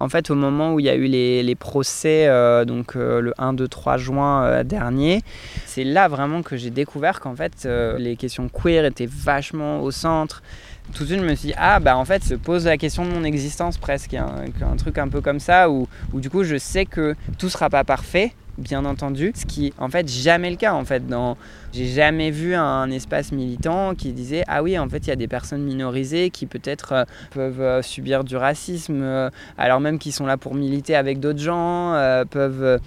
En 0.01 0.09
fait, 0.09 0.31
au 0.31 0.35
moment 0.35 0.75
où 0.75 0.81
il 0.81 0.87
y 0.87 0.89
a 0.89 0.95
eu 0.97 1.07
les, 1.07 1.55
procès, 1.55 2.27
euh, 2.27 2.65
donc 2.65 2.97
euh, 2.97 3.21
le 3.21 3.33
1, 3.39 3.53
2, 3.53 3.69
3 3.69 3.97
juin 3.97 4.45
euh, 4.45 4.65
dernier, 4.65 5.23
c'est 5.67 5.85
là 5.85 6.09
vraiment 6.09 6.43
que 6.43 6.57
j'ai 6.57 6.71
découvert 6.71 7.21
qu'en 7.21 7.37
fait 7.37 7.69
les 7.99 8.17
questions 8.17 8.49
queer 8.49 8.85
étaient 8.85 9.09
vachement 9.09 9.81
au 9.81 9.91
centre. 9.91 10.43
Tout 10.93 11.05
de 11.05 11.09
suite, 11.09 11.21
je 11.21 11.25
me 11.25 11.35
suis 11.35 11.49
dit, 11.49 11.55
ah 11.57 11.81
bah 11.81 11.97
en 11.97 12.05
fait, 12.05 12.23
se 12.25 12.35
pose 12.35 12.67
la 12.67 12.77
question 12.77 13.07
de 13.07 13.11
mon 13.11 13.25
existence 13.25 13.79
presque, 13.79 14.13
un, 14.15 14.45
un 14.61 14.77
truc 14.77 14.99
un 14.99 15.09
peu 15.09 15.23
comme 15.23 15.41
ça, 15.41 15.71
où, 15.71 15.89
où 16.13 16.21
du 16.21 16.29
coup 16.29 16.45
je 16.45 16.59
sais 16.59 16.85
que 16.85 17.15
tout 17.39 17.49
sera 17.49 17.71
pas 17.71 17.85
parfait, 17.85 18.35
bien 18.59 18.85
entendu, 18.85 19.33
ce 19.35 19.47
qui 19.47 19.73
en 19.79 19.89
fait 19.89 20.09
jamais 20.09 20.51
le 20.51 20.57
cas 20.57 20.75
en 20.75 20.85
fait. 20.85 21.07
Dans... 21.07 21.37
J'ai 21.73 21.87
jamais 21.87 22.31
vu 22.31 22.55
un 22.55 22.91
espace 22.91 23.33
militant 23.33 23.95
qui 23.95 24.13
disait, 24.13 24.45
ah 24.47 24.63
oui, 24.63 24.79
en 24.79 24.89
fait, 24.89 24.99
il 24.99 25.09
y 25.09 25.13
a 25.13 25.17
des 25.17 25.27
personnes 25.27 25.63
minorisées 25.63 26.31
qui 26.31 26.47
peut-être 26.47 26.93
euh, 26.93 27.05
peuvent 27.33 27.61
euh, 27.61 27.83
subir 27.83 28.23
du 28.23 28.37
racisme, 28.37 29.03
euh, 29.03 29.29
alors 29.59 29.81
même 29.81 29.99
qu'ils 29.99 30.13
sont 30.13 30.27
là 30.27 30.37
pour 30.37 30.55
militer 30.55 30.95
avec 30.95 31.19
d'autres 31.19 31.41
gens, 31.41 31.95
peuvent... 32.31 32.79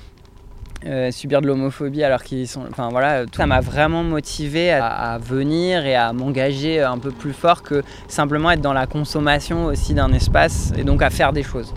subir 1.12 1.42
de 1.42 1.48
l'homophobie 1.48 2.04
alors 2.04 2.24
qu'ils 2.24 2.48
sont. 2.48 2.64
Enfin 2.70 2.90
voilà, 2.90 3.26
tout 3.26 3.38
ça 3.38 3.48
m'a 3.48 3.60
vraiment 3.60 4.04
motivé 4.04 4.72
à, 4.72 4.86
à 4.86 5.18
venir 5.18 5.86
et 5.86 5.96
à 5.96 6.14
m'engager 6.14 6.82
un 6.82 7.00
peu 7.00 7.12
plus 7.12 7.34
fort 7.34 7.62
que 7.64 7.84
simplement 8.08 8.52
être 8.52 8.62
dans 8.62 8.74
la 8.74 8.86
consommation 8.86 9.66
aussi 9.66 9.94
d'un 9.94 10.14
espace 10.14 10.72
et 10.78 10.84
donc 10.84 11.02
à 11.02 11.10
faire 11.10 11.34
des 11.34 11.44
choses. 11.44 11.74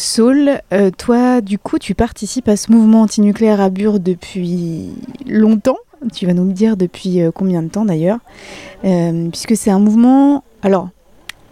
Saul, 0.00 0.62
euh, 0.72 0.90
toi, 0.96 1.42
du 1.42 1.58
coup, 1.58 1.78
tu 1.78 1.94
participes 1.94 2.48
à 2.48 2.56
ce 2.56 2.72
mouvement 2.72 3.02
antinucléaire 3.02 3.60
à 3.60 3.68
Bure 3.68 4.00
depuis 4.00 4.88
longtemps. 5.28 5.76
Tu 6.14 6.24
vas 6.24 6.32
nous 6.32 6.46
le 6.46 6.54
dire 6.54 6.78
depuis 6.78 7.20
euh, 7.20 7.30
combien 7.30 7.62
de 7.62 7.68
temps 7.68 7.84
d'ailleurs 7.84 8.18
Euh, 8.86 9.28
Puisque 9.28 9.54
c'est 9.56 9.70
un 9.70 9.78
mouvement. 9.78 10.42
Alors, 10.62 10.88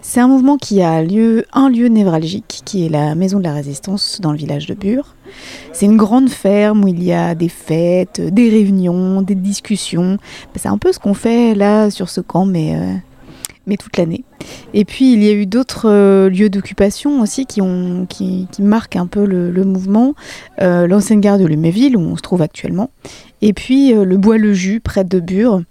c'est 0.01 0.21
un 0.21 0.29
mouvement 0.29 0.57
qui 0.57 0.81
a 0.81 1.03
lieu, 1.03 1.45
un 1.53 1.69
lieu 1.69 1.89
névralgique, 1.89 2.63
qui 2.65 2.87
est 2.87 2.89
la 2.89 3.15
Maison 3.15 3.37
de 3.39 3.45
la 3.45 3.53
Résistance 3.53 4.19
dans 4.23 4.33
le 4.33 4.39
village 4.39 4.65
de 4.67 4.73
Bure. 4.73 5.15
C'est 5.75 5.85
une 5.85 5.99
grande 5.99 6.31
ferme 6.31 6.85
où 6.85 6.89
il 6.89 7.05
y 7.05 7.13
a 7.13 7.35
des 7.35 7.51
fêtes, 7.51 8.23
des 8.33 8.49
réunions, 8.49 9.21
des 9.21 9.35
discussions. 9.35 10.17
C'est 10.57 10.69
un 10.69 10.79
peu 10.79 10.93
ce 10.95 10.99
qu'on 10.99 11.13
fait 11.13 11.55
là 11.55 11.91
sur 11.91 12.09
ce 12.09 12.23
camp, 12.23 12.47
mais, 12.47 12.79
mais 13.69 13.77
toute 13.77 13.97
l'année. 13.97 14.25
Et 14.75 14.85
puis 14.85 15.13
il 15.13 15.23
y 15.23 15.29
a 15.29 15.33
eu 15.33 15.47
d'autres 15.47 15.89
euh, 15.89 16.29
lieux 16.29 16.51
d'occupation 16.51 17.21
aussi 17.21 17.47
qui, 17.47 17.61
marquent 18.59 18.97
un 18.97 19.07
peu 19.07 19.25
le, 19.25 19.51
le 19.51 19.65
mouvement. 19.65 20.15
Euh, 20.61 20.87
L'ancienne 20.87 21.21
gare 21.21 21.39
de 21.39 21.45
Luméville, 21.45 21.97
où 21.97 22.01
on 22.01 22.17
se 22.17 22.23
trouve 22.23 22.43
actuellement. 22.43 22.91
Et 23.43 23.53
puis 23.53 23.93
euh, 23.95 24.05
le 24.05 24.17
Bois-le-Jus, 24.17 24.81
près 24.81 25.05
de 25.05 25.21
Bure. 25.21 25.63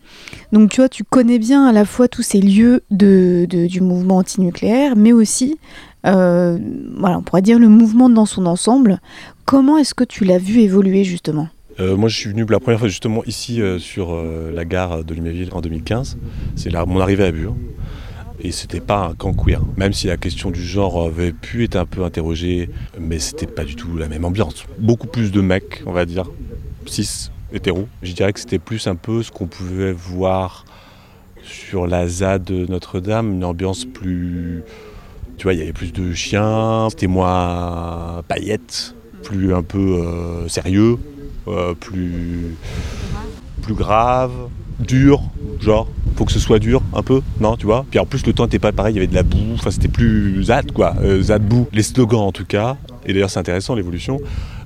Donc 0.53 0.69
tu 0.69 0.81
vois, 0.81 0.89
tu 0.89 1.03
connais 1.03 1.39
bien 1.39 1.65
à 1.65 1.73
la 1.73 1.83
fois 1.83 2.07
tous 2.07 2.21
ces 2.21 2.39
lieux 2.39 2.83
de, 2.91 3.45
du 3.49 3.81
mouvement 3.81 4.17
antinucléaire, 4.17 4.95
mais 4.95 5.11
aussi, 5.11 5.57
voilà, 6.03 7.17
on 7.17 7.21
pourrait 7.21 7.41
dire 7.41 7.59
le 7.59 7.67
mouvement 7.67 8.09
dans 8.09 8.25
son 8.25 8.45
ensemble. 8.45 9.01
Comment 9.45 9.77
est-ce 9.77 9.93
que 9.93 10.05
tu 10.05 10.23
l'as 10.23 10.37
vu 10.37 10.61
évoluer 10.61 11.03
justement? 11.03 11.49
Euh, 11.79 11.95
moi, 11.95 12.09
je 12.09 12.17
suis 12.17 12.29
venu 12.29 12.45
pour 12.45 12.53
la 12.53 12.59
première 12.59 12.79
fois 12.79 12.87
justement 12.87 13.23
ici 13.25 13.61
euh, 13.61 13.77
sur 13.77 14.11
euh, 14.11 14.51
la 14.51 14.65
gare 14.65 15.03
de 15.03 15.13
Luméville 15.13 15.49
en 15.53 15.61
2015. 15.61 16.17
C'est 16.55 16.71
là 16.71 16.85
mon 16.85 16.99
arrivée 16.99 17.25
à 17.25 17.31
Bure. 17.31 17.55
Et 18.39 18.51
c'était 18.51 18.79
pas 18.79 19.07
un 19.07 19.13
camp 19.13 19.33
queer. 19.33 19.61
Même 19.77 19.93
si 19.93 20.07
la 20.07 20.17
question 20.17 20.51
du 20.51 20.63
genre 20.63 21.05
avait 21.05 21.33
pu 21.33 21.63
être 21.63 21.75
un 21.75 21.85
peu 21.85 22.03
interrogée, 22.03 22.69
mais 22.99 23.19
c'était 23.19 23.47
pas 23.47 23.63
du 23.63 23.75
tout 23.75 23.95
la 23.97 24.07
même 24.07 24.25
ambiance. 24.25 24.65
Beaucoup 24.79 25.07
plus 25.07 25.31
de 25.31 25.41
mecs, 25.41 25.81
on 25.87 25.91
va 25.91 26.05
dire, 26.05 26.29
cis, 26.85 27.29
hétéros. 27.51 27.87
Je 28.03 28.13
dirais 28.13 28.33
que 28.33 28.39
c'était 28.39 28.59
plus 28.59 28.85
un 28.87 28.95
peu 28.95 29.23
ce 29.23 29.31
qu'on 29.31 29.47
pouvait 29.47 29.91
voir 29.91 30.65
sur 31.43 31.87
la 31.87 32.07
ZAD 32.07 32.43
de 32.43 32.65
Notre-Dame, 32.67 33.33
une 33.33 33.43
ambiance 33.43 33.85
plus. 33.85 34.63
Tu 35.37 35.43
vois, 35.43 35.53
il 35.53 35.59
y 35.59 35.63
avait 35.63 35.73
plus 35.73 35.93
de 35.93 36.13
chiens, 36.13 36.87
c'était 36.91 37.07
moins 37.07 38.23
paillettes, 38.27 38.95
plus 39.23 39.53
un 39.53 39.63
peu 39.63 40.03
sérieux, 40.47 40.97
euh, 41.49 41.73
plus, 41.73 42.55
plus 43.61 43.73
grave, 43.73 44.31
dur, 44.79 45.21
genre, 45.59 45.87
faut 46.15 46.25
que 46.25 46.31
ce 46.31 46.39
soit 46.39 46.59
dur 46.59 46.81
un 46.93 47.03
peu, 47.03 47.21
non, 47.39 47.55
tu 47.55 47.65
vois. 47.65 47.85
Puis 47.89 47.99
en 47.99 48.05
plus, 48.05 48.25
le 48.25 48.33
temps 48.33 48.43
n'était 48.43 48.59
pas 48.59 48.71
pareil, 48.71 48.93
il 48.93 48.97
y 48.97 48.99
avait 48.99 49.07
de 49.07 49.15
la 49.15 49.23
boue, 49.23 49.53
enfin 49.53 49.71
c'était 49.71 49.87
plus 49.87 50.43
ZAD 50.43 50.71
quoi, 50.71 50.95
euh, 51.01 51.21
ZAD 51.21 51.43
boue. 51.43 51.67
Les 51.73 51.83
slogans 51.83 52.21
en 52.21 52.31
tout 52.31 52.45
cas, 52.45 52.77
et 53.05 53.13
d'ailleurs 53.13 53.29
c'est 53.29 53.39
intéressant 53.39 53.75
l'évolution, 53.75 54.19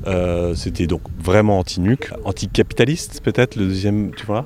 euh, 0.08 0.56
c'était 0.56 0.88
donc 0.88 1.02
vraiment 1.22 1.60
anti-nuc, 1.60 2.12
anticapitaliste 2.26 3.22
peut-être, 3.24 3.56
le 3.56 3.66
deuxième, 3.66 4.12
tu 4.16 4.26
vois. 4.26 4.46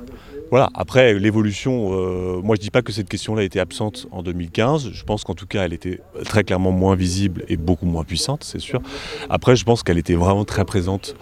Voilà, 0.50 0.70
après 0.74 1.14
l'évolution, 1.14 1.90
euh, 1.92 2.40
moi 2.40 2.54
je 2.54 2.60
dis 2.60 2.70
pas 2.70 2.82
que 2.82 2.92
cette 2.92 3.08
question-là 3.08 3.42
était 3.42 3.58
absente 3.58 4.06
en 4.12 4.22
2015, 4.22 4.90
je 4.92 5.04
pense 5.04 5.24
qu'en 5.24 5.34
tout 5.34 5.46
cas 5.46 5.64
elle 5.64 5.72
était 5.72 6.00
très 6.24 6.44
clairement 6.44 6.70
moins 6.70 6.94
visible 6.94 7.44
et 7.48 7.56
beaucoup 7.56 7.86
moins 7.86 8.04
puissante, 8.04 8.44
c'est 8.44 8.60
sûr. 8.60 8.80
Après 9.28 9.56
je 9.56 9.64
pense 9.64 9.82
qu'elle 9.82 9.98
était 9.98 10.14
vraiment 10.14 10.44
très 10.44 10.64
présente 10.64 11.16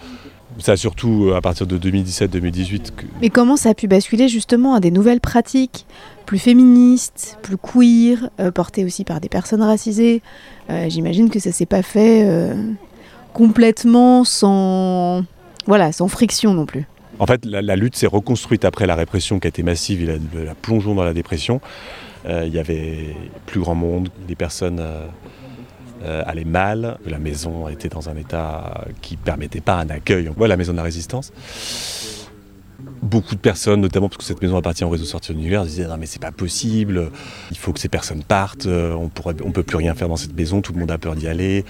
Ça 0.59 0.77
surtout 0.77 1.31
à 1.35 1.41
partir 1.41 1.67
de 1.67 1.77
2017-2018. 1.77 2.91
Que... 2.95 3.05
Mais 3.21 3.29
comment 3.29 3.57
ça 3.57 3.69
a 3.69 3.73
pu 3.73 3.87
basculer 3.87 4.27
justement 4.27 4.73
à 4.73 4.79
des 4.79 4.91
nouvelles 4.91 5.19
pratiques 5.19 5.85
plus 6.25 6.39
féministes, 6.39 7.37
plus 7.41 7.57
queer, 7.57 8.29
euh, 8.39 8.51
portées 8.51 8.85
aussi 8.85 9.03
par 9.03 9.19
des 9.19 9.29
personnes 9.29 9.61
racisées? 9.61 10.21
Euh, 10.69 10.89
J'imagine 10.89 11.29
que 11.29 11.39
ça 11.39 11.51
s'est 11.51 11.65
pas 11.65 11.81
fait 11.81 12.23
euh, 12.25 12.55
complètement 13.33 14.23
sans, 14.23 15.23
voilà, 15.67 15.91
sans 15.91 16.07
friction 16.07 16.53
non 16.53 16.65
plus. 16.65 16.85
En 17.19 17.25
fait, 17.25 17.45
la, 17.45 17.61
la 17.61 17.75
lutte 17.75 17.95
s'est 17.95 18.07
reconstruite 18.07 18.65
après 18.65 18.87
la 18.87 18.95
répression 18.95 19.39
qui 19.39 19.47
a 19.47 19.49
été 19.49 19.63
massive 19.63 20.03
et 20.03 20.05
la, 20.05 20.43
la 20.43 20.55
plongeon 20.55 20.95
dans 20.95 21.03
la 21.03 21.13
dépression. 21.13 21.61
Il 22.27 22.51
y 22.51 22.57
avait 22.57 23.15
plus 23.45 23.59
grand 23.59 23.75
monde, 23.75 24.09
des 24.27 24.33
personnes 24.33 24.83
euh, 26.05 26.23
allait 26.25 26.45
mal, 26.45 26.97
la 27.05 27.17
maison 27.17 27.67
était 27.67 27.89
dans 27.89 28.09
un 28.09 28.15
état 28.15 28.85
qui 29.01 29.17
permettait 29.17 29.61
pas 29.61 29.75
un 29.75 29.89
accueil. 29.89 30.29
Voit 30.35 30.47
la 30.47 30.57
maison 30.57 30.71
de 30.71 30.77
la 30.77 30.83
résistance. 30.83 31.31
Beaucoup 33.05 33.35
de 33.35 33.39
personnes, 33.39 33.81
notamment 33.81 34.09
parce 34.09 34.17
que 34.17 34.23
cette 34.23 34.41
maison 34.41 34.57
appartient 34.57 34.83
au 34.83 34.89
réseau 34.89 35.05
sorti 35.05 35.31
de 35.31 35.37
l'univers, 35.37 35.63
disaient 35.63 35.87
non 35.87 35.97
mais 35.97 36.05
c'est 36.05 36.21
pas 36.21 36.31
possible, 36.31 37.09
il 37.51 37.57
faut 37.57 37.71
que 37.71 37.79
ces 37.79 37.89
personnes 37.89 38.23
partent, 38.23 38.65
on 38.65 39.09
pourrait, 39.09 39.35
on 39.43 39.51
peut 39.51 39.63
plus 39.63 39.77
rien 39.77 39.93
faire 39.95 40.09
dans 40.09 40.15
cette 40.17 40.35
maison, 40.35 40.61
tout 40.61 40.73
le 40.73 40.79
monde 40.79 40.91
a 40.91 40.97
peur 40.97 41.15
d'y 41.15 41.27
aller, 41.27 41.65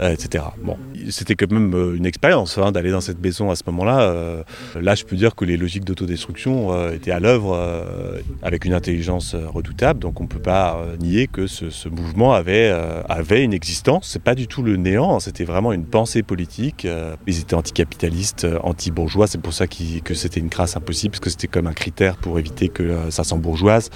euh, 0.00 0.12
etc. 0.12 0.44
Bon, 0.62 0.76
c'était 1.10 1.34
quand 1.34 1.50
même 1.50 1.74
euh, 1.74 1.96
une 1.96 2.06
expérience 2.06 2.58
hein, 2.58 2.72
d'aller 2.72 2.90
dans 2.90 3.00
cette 3.00 3.20
maison 3.22 3.50
à 3.50 3.56
ce 3.56 3.62
moment-là. 3.66 4.00
Euh, 4.02 4.42
là, 4.80 4.94
je 4.94 5.04
peux 5.04 5.16
dire 5.16 5.34
que 5.34 5.44
les 5.44 5.56
logiques 5.56 5.84
d'autodestruction 5.84 6.72
euh, 6.72 6.92
étaient 6.92 7.10
à 7.10 7.20
l'œuvre 7.20 7.54
euh, 7.54 8.20
avec 8.42 8.64
une 8.64 8.74
intelligence 8.74 9.34
redoutable, 9.34 10.00
donc 10.00 10.20
on 10.20 10.26
peut 10.26 10.38
pas 10.38 10.80
nier 11.00 11.26
que 11.26 11.46
ce, 11.46 11.88
mouvement 11.88 12.32
avait, 12.32 12.70
avait 13.08 13.44
une 13.44 13.52
existence. 13.52 14.08
C'est 14.08 14.22
pas 14.22 14.34
du 14.34 14.46
tout 14.46 14.62
le 14.62 14.76
néant, 14.76 15.16
hein, 15.16 15.20
c'était 15.20 15.44
vraiment 15.44 15.72
une 15.72 15.84
pensée 15.84 16.22
politique. 16.22 16.86
ils 17.26 17.40
étaient 17.40 17.54
anticapitalistes, 17.54 18.46
anti-bourgeois, 18.62 19.26
c'est 19.26 19.40
pour 19.40 19.52
ça 19.52 19.66
qu 19.66 20.00
que 20.02 20.14
c'était 20.14 20.40
une 20.40 20.48
crasse 20.48 20.73
impossible, 20.76 21.12
parce 21.12 21.20
que 21.20 21.30
c'était 21.30 21.46
comme 21.46 21.66
un 21.66 21.72
critère 21.72 22.16
pour 22.16 22.38
éviter 22.38 22.68
que 22.68 22.82
euh, 22.82 23.10
ça 23.10 23.24
s'embourgeoise. 23.24 23.90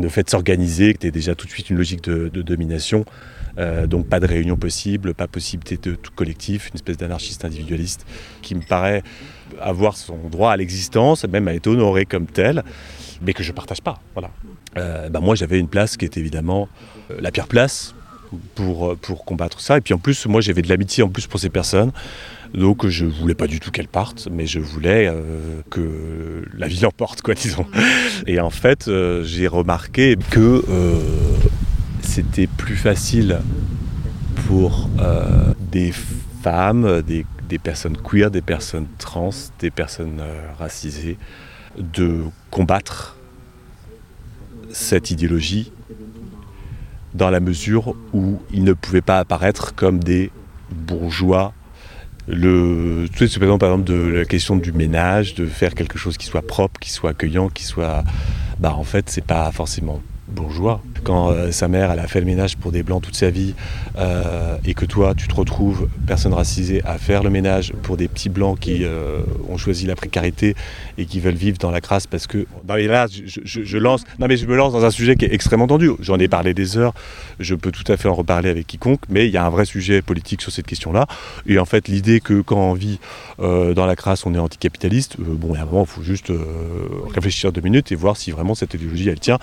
Le 0.00 0.08
fait 0.08 0.24
de 0.24 0.30
s'organiser, 0.30 0.92
c'était 0.92 1.10
déjà 1.10 1.34
tout 1.34 1.46
de 1.46 1.50
suite 1.50 1.70
une 1.70 1.76
logique 1.76 2.02
de, 2.04 2.28
domination. 2.42 3.04
Euh, 3.58 3.86
donc 3.86 4.06
pas 4.06 4.20
de 4.20 4.26
réunion 4.26 4.56
possible, 4.56 5.12
pas 5.12 5.26
possibilité 5.26 5.76
de 5.76 5.96
tout 5.96 6.12
collectif, 6.14 6.68
une 6.68 6.76
espèce 6.76 6.96
d'anarchiste 6.96 7.44
individualiste 7.44 8.06
qui 8.42 8.54
me 8.54 8.62
paraît 8.62 9.02
avoir 9.60 9.96
son 9.96 10.16
droit 10.28 10.52
à 10.52 10.56
l'existence, 10.56 11.24
même 11.24 11.48
à 11.48 11.54
être 11.54 11.66
honoré 11.66 12.06
comme 12.06 12.26
tel, 12.26 12.62
mais 13.20 13.32
que 13.32 13.42
je 13.42 13.52
partage 13.52 13.82
pas. 13.82 14.00
Voilà. 14.14 14.30
Euh, 14.76 15.08
bah 15.08 15.18
moi 15.18 15.34
j'avais 15.34 15.58
une 15.58 15.68
place 15.68 15.96
qui 15.96 16.04
était 16.04 16.20
évidemment 16.20 16.68
la 17.18 17.32
pire 17.32 17.48
place 17.48 17.94
pour, 18.54 18.96
pour 18.96 19.24
combattre 19.24 19.60
ça. 19.60 19.78
Et 19.78 19.80
puis 19.80 19.94
en 19.94 19.98
plus, 19.98 20.26
moi 20.26 20.40
j'avais 20.40 20.62
de 20.62 20.68
l'amitié 20.68 21.02
en 21.02 21.08
plus 21.08 21.26
pour 21.26 21.40
ces 21.40 21.50
personnes. 21.50 21.92
Donc 22.54 22.86
je 22.86 23.04
voulais 23.04 23.34
pas 23.34 23.46
du 23.46 23.60
tout 23.60 23.70
qu'elles 23.70 23.88
partent, 23.88 24.28
mais 24.30 24.46
je 24.46 24.58
voulais 24.58 25.06
euh, 25.06 25.60
que 25.70 26.44
la 26.56 26.66
vie 26.66 26.80
l'emporte, 26.82 27.22
quoi, 27.22 27.34
disons. 27.34 27.66
Et 28.26 28.40
en 28.40 28.50
fait, 28.50 28.88
euh, 28.88 29.22
j'ai 29.24 29.46
remarqué 29.46 30.16
que 30.30 30.64
euh, 30.68 30.98
c'était 32.02 32.48
plus 32.48 32.76
facile 32.76 33.40
pour 34.46 34.88
euh, 34.98 35.54
des 35.70 35.92
femmes, 36.42 37.02
des, 37.02 37.24
des, 37.48 37.58
personnes 37.58 37.96
queer, 37.96 38.30
des 38.30 38.42
personnes 38.42 38.86
trans, 38.98 39.30
des 39.60 39.70
personnes 39.70 40.18
euh, 40.20 40.40
racisées, 40.58 41.18
de 41.78 42.24
combattre 42.50 43.16
cette 44.72 45.10
idéologie 45.10 45.72
dans 47.14 47.30
la 47.30 47.40
mesure 47.40 47.94
où 48.12 48.40
ils 48.52 48.64
ne 48.64 48.72
pouvaient 48.72 49.00
pas 49.00 49.18
apparaître 49.18 49.74
comme 49.74 50.02
des 50.02 50.30
bourgeois. 50.70 51.52
Le 52.28 53.06
tout 53.08 53.18
par 53.18 53.42
exemple, 53.42 53.58
par 53.58 53.70
exemple 53.70 53.84
de 53.84 54.18
la 54.18 54.24
question 54.24 54.56
du 54.56 54.72
ménage 54.72 55.34
de 55.34 55.46
faire 55.46 55.74
quelque 55.74 55.98
chose 55.98 56.16
qui 56.16 56.26
soit 56.26 56.42
propre 56.42 56.78
qui 56.78 56.90
soit 56.90 57.10
accueillant 57.10 57.48
qui 57.48 57.64
soit 57.64 58.04
bah 58.60 58.74
en 58.74 58.84
fait 58.84 59.10
c'est 59.10 59.24
pas 59.24 59.50
forcément 59.50 60.00
bourgeois 60.30 60.80
quand 61.02 61.30
euh, 61.30 61.50
sa 61.50 61.68
mère 61.68 61.90
elle 61.90 61.98
a 61.98 62.06
fait 62.06 62.20
le 62.20 62.26
ménage 62.26 62.56
pour 62.56 62.72
des 62.72 62.82
blancs 62.82 63.02
toute 63.02 63.16
sa 63.16 63.30
vie 63.30 63.54
euh, 63.98 64.56
et 64.64 64.74
que 64.74 64.84
toi 64.84 65.14
tu 65.14 65.28
te 65.28 65.34
retrouves 65.34 65.88
personne 66.06 66.32
racisée 66.32 66.82
à 66.84 66.98
faire 66.98 67.22
le 67.22 67.30
ménage 67.30 67.72
pour 67.82 67.96
des 67.96 68.08
petits 68.08 68.28
blancs 68.28 68.58
qui 68.58 68.84
euh, 68.84 69.20
ont 69.48 69.56
choisi 69.56 69.86
la 69.86 69.96
précarité 69.96 70.54
et 70.98 71.06
qui 71.06 71.20
veulent 71.20 71.34
vivre 71.34 71.58
dans 71.58 71.70
la 71.70 71.80
crasse 71.80 72.06
parce 72.06 72.26
que 72.26 72.38
non 72.38 72.74
mais 72.74 72.86
là 72.86 73.06
je, 73.08 73.78
lance 73.78 74.04
je 74.18 74.46
me 74.46 74.56
lance 74.56 74.72
dans 74.72 74.84
un 74.84 74.90
sujet 74.90 75.16
qui 75.16 75.24
est 75.24 75.32
extrêmement 75.32 75.66
tendu. 75.66 75.90
J'en 76.00 76.18
ai 76.18 76.28
parlé 76.28 76.54
des 76.54 76.76
heures 76.76 76.94
je 77.38 77.54
peux 77.54 77.72
tout 77.72 77.90
à 77.90 77.96
fait 77.96 78.08
en 78.08 78.14
reparler 78.14 78.50
avec 78.50 78.66
quiconque 78.66 79.02
mais 79.08 79.26
il 79.26 79.32
y 79.32 79.36
a 79.36 79.44
un 79.44 79.50
vrai 79.50 79.64
sujet 79.64 80.02
politique 80.02 80.42
sur 80.42 80.52
cette 80.52 80.66
question 80.66 80.92
là 80.92 81.06
et 81.46 81.58
en 81.58 81.64
fait 81.64 81.88
l'idée 81.88 82.20
que 82.20 82.40
quand 82.40 82.70
on 82.70 82.74
vit 82.74 82.98
dans 83.38 83.86
la 83.86 83.96
crasse 83.96 84.26
on 84.26 84.34
est 84.34 84.38
anticapitaliste 84.38 85.16
bon 85.18 85.54
il 85.54 85.56
y 85.56 85.58
a 85.58 85.62
un 85.62 85.66
moment 85.66 85.82
il 85.82 85.86
faut 85.86 86.02
juste 86.02 86.32
réfléchir 87.14 87.52
deux 87.52 87.60
minutes 87.60 87.92
et 87.92 87.94
voir 87.94 88.16
si 88.16 88.30
vraiment 88.30 88.54
cette 88.54 88.74
idéologie 88.74 89.08
elle 89.08 89.20
tient 89.20 89.38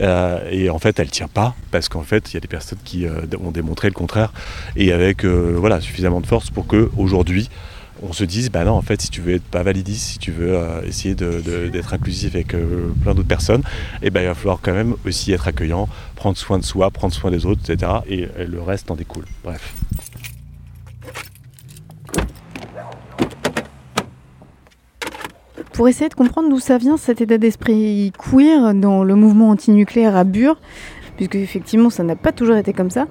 euh, 0.00 0.48
et 0.50 0.70
en 0.70 0.78
fait 0.78 0.98
elle 0.98 1.10
tient 1.10 1.28
pas 1.28 1.54
parce 1.70 1.88
qu'en 1.88 2.02
fait 2.02 2.32
il 2.32 2.34
y 2.34 2.36
a 2.36 2.40
des 2.40 2.48
personnes 2.48 2.78
qui 2.84 3.06
euh, 3.06 3.22
ont 3.40 3.50
démontré 3.50 3.88
le 3.88 3.94
contraire. 3.94 4.32
Et 4.76 4.92
avec 4.92 5.24
euh, 5.24 5.54
voilà 5.56 5.80
suffisamment 5.80 6.20
de 6.20 6.26
force 6.26 6.50
pour 6.50 6.66
que 6.66 6.90
aujourd'hui 6.96 7.50
on 8.02 8.12
se 8.14 8.24
dise 8.24 8.50
bah 8.50 8.64
non 8.64 8.72
en 8.72 8.82
fait 8.82 9.02
si 9.02 9.10
tu 9.10 9.20
veux 9.20 9.34
être 9.34 9.44
pas 9.44 9.62
validiste 9.62 10.12
si 10.12 10.18
tu 10.18 10.32
veux 10.32 10.58
essayer 10.86 11.14
d'être 11.14 11.92
inclusif 11.92 12.34
avec 12.34 12.48
plein 13.02 13.14
d'autres 13.14 13.28
personnes 13.28 13.62
et 14.00 14.08
ben 14.08 14.22
il 14.22 14.26
va 14.26 14.34
falloir 14.34 14.60
quand 14.62 14.72
même 14.72 14.94
aussi 15.04 15.32
être 15.32 15.46
accueillant 15.48 15.86
prendre 16.16 16.38
soin 16.38 16.58
de 16.58 16.64
soi 16.64 16.90
prendre 16.90 17.12
soin 17.12 17.30
des 17.30 17.44
autres 17.44 17.60
etc 17.70 17.92
et, 18.08 18.20
et 18.38 18.46
le 18.46 18.62
reste 18.62 18.90
en 18.90 18.96
découle. 18.96 19.26
Bref 19.44 19.74
Pour 25.80 25.88
essayer 25.88 26.10
de 26.10 26.14
comprendre 26.14 26.50
d'où 26.50 26.58
ça 26.58 26.76
vient 26.76 26.98
cet 26.98 27.22
état 27.22 27.38
d'esprit 27.38 28.12
queer 28.18 28.74
dans 28.74 29.02
le 29.02 29.14
mouvement 29.14 29.48
antinucléaire 29.48 30.14
à 30.14 30.24
Bure, 30.24 30.60
puisque 31.16 31.36
effectivement 31.36 31.88
ça 31.88 32.02
n'a 32.02 32.16
pas 32.16 32.32
toujours 32.32 32.56
été 32.56 32.74
comme 32.74 32.90
ça, 32.90 33.06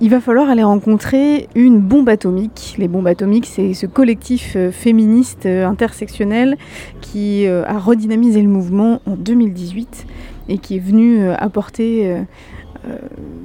il 0.00 0.10
va 0.10 0.20
falloir 0.20 0.50
aller 0.50 0.64
rencontrer 0.64 1.48
une 1.54 1.78
bombe 1.78 2.08
atomique. 2.08 2.74
Les 2.76 2.88
bombes 2.88 3.06
atomiques, 3.06 3.46
c'est 3.46 3.72
ce 3.74 3.86
collectif 3.86 4.54
euh, 4.56 4.72
féministe 4.72 5.46
euh, 5.46 5.64
intersectionnel 5.64 6.58
qui 7.02 7.46
euh, 7.46 7.62
a 7.66 7.78
redynamisé 7.78 8.42
le 8.42 8.48
mouvement 8.48 9.00
en 9.06 9.14
2018 9.14 10.06
et 10.48 10.58
qui 10.58 10.74
est 10.74 10.80
venu 10.80 11.30
apporter 11.30 12.16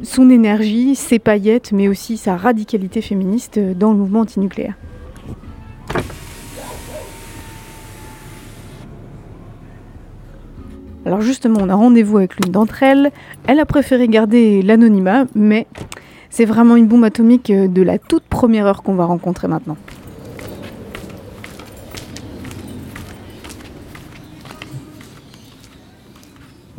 son 0.02 0.32
énergie, 0.32 0.96
ses 0.96 1.20
paillettes, 1.20 1.74
mais 1.74 1.88
aussi 1.88 2.18
sa 2.18 2.38
radicalité 2.38 3.02
féministe 3.02 3.60
dans 3.60 3.92
le 3.92 3.98
mouvement 4.00 4.22
antinucléaire. 4.22 4.74
Alors 11.06 11.22
justement, 11.22 11.60
on 11.62 11.70
a 11.70 11.76
rendez-vous 11.76 12.18
avec 12.18 12.36
l'une 12.36 12.52
d'entre 12.52 12.82
elles. 12.82 13.12
Elle 13.48 13.60
a 13.60 13.66
préféré 13.66 14.08
garder 14.08 14.64
l'anonymat, 14.64 15.26
mais 15.36 15.68
c'est 16.32 16.46
vraiment 16.46 16.76
une 16.76 16.88
bombe 16.88 17.04
atomique 17.04 17.52
de 17.52 17.82
la 17.84 18.00
toute 18.00 18.24
première 18.24 18.66
heure 18.66 18.82
qu'on 18.82 18.96
va 18.96 19.06
rencontrer 19.06 19.48
maintenant. 19.48 19.78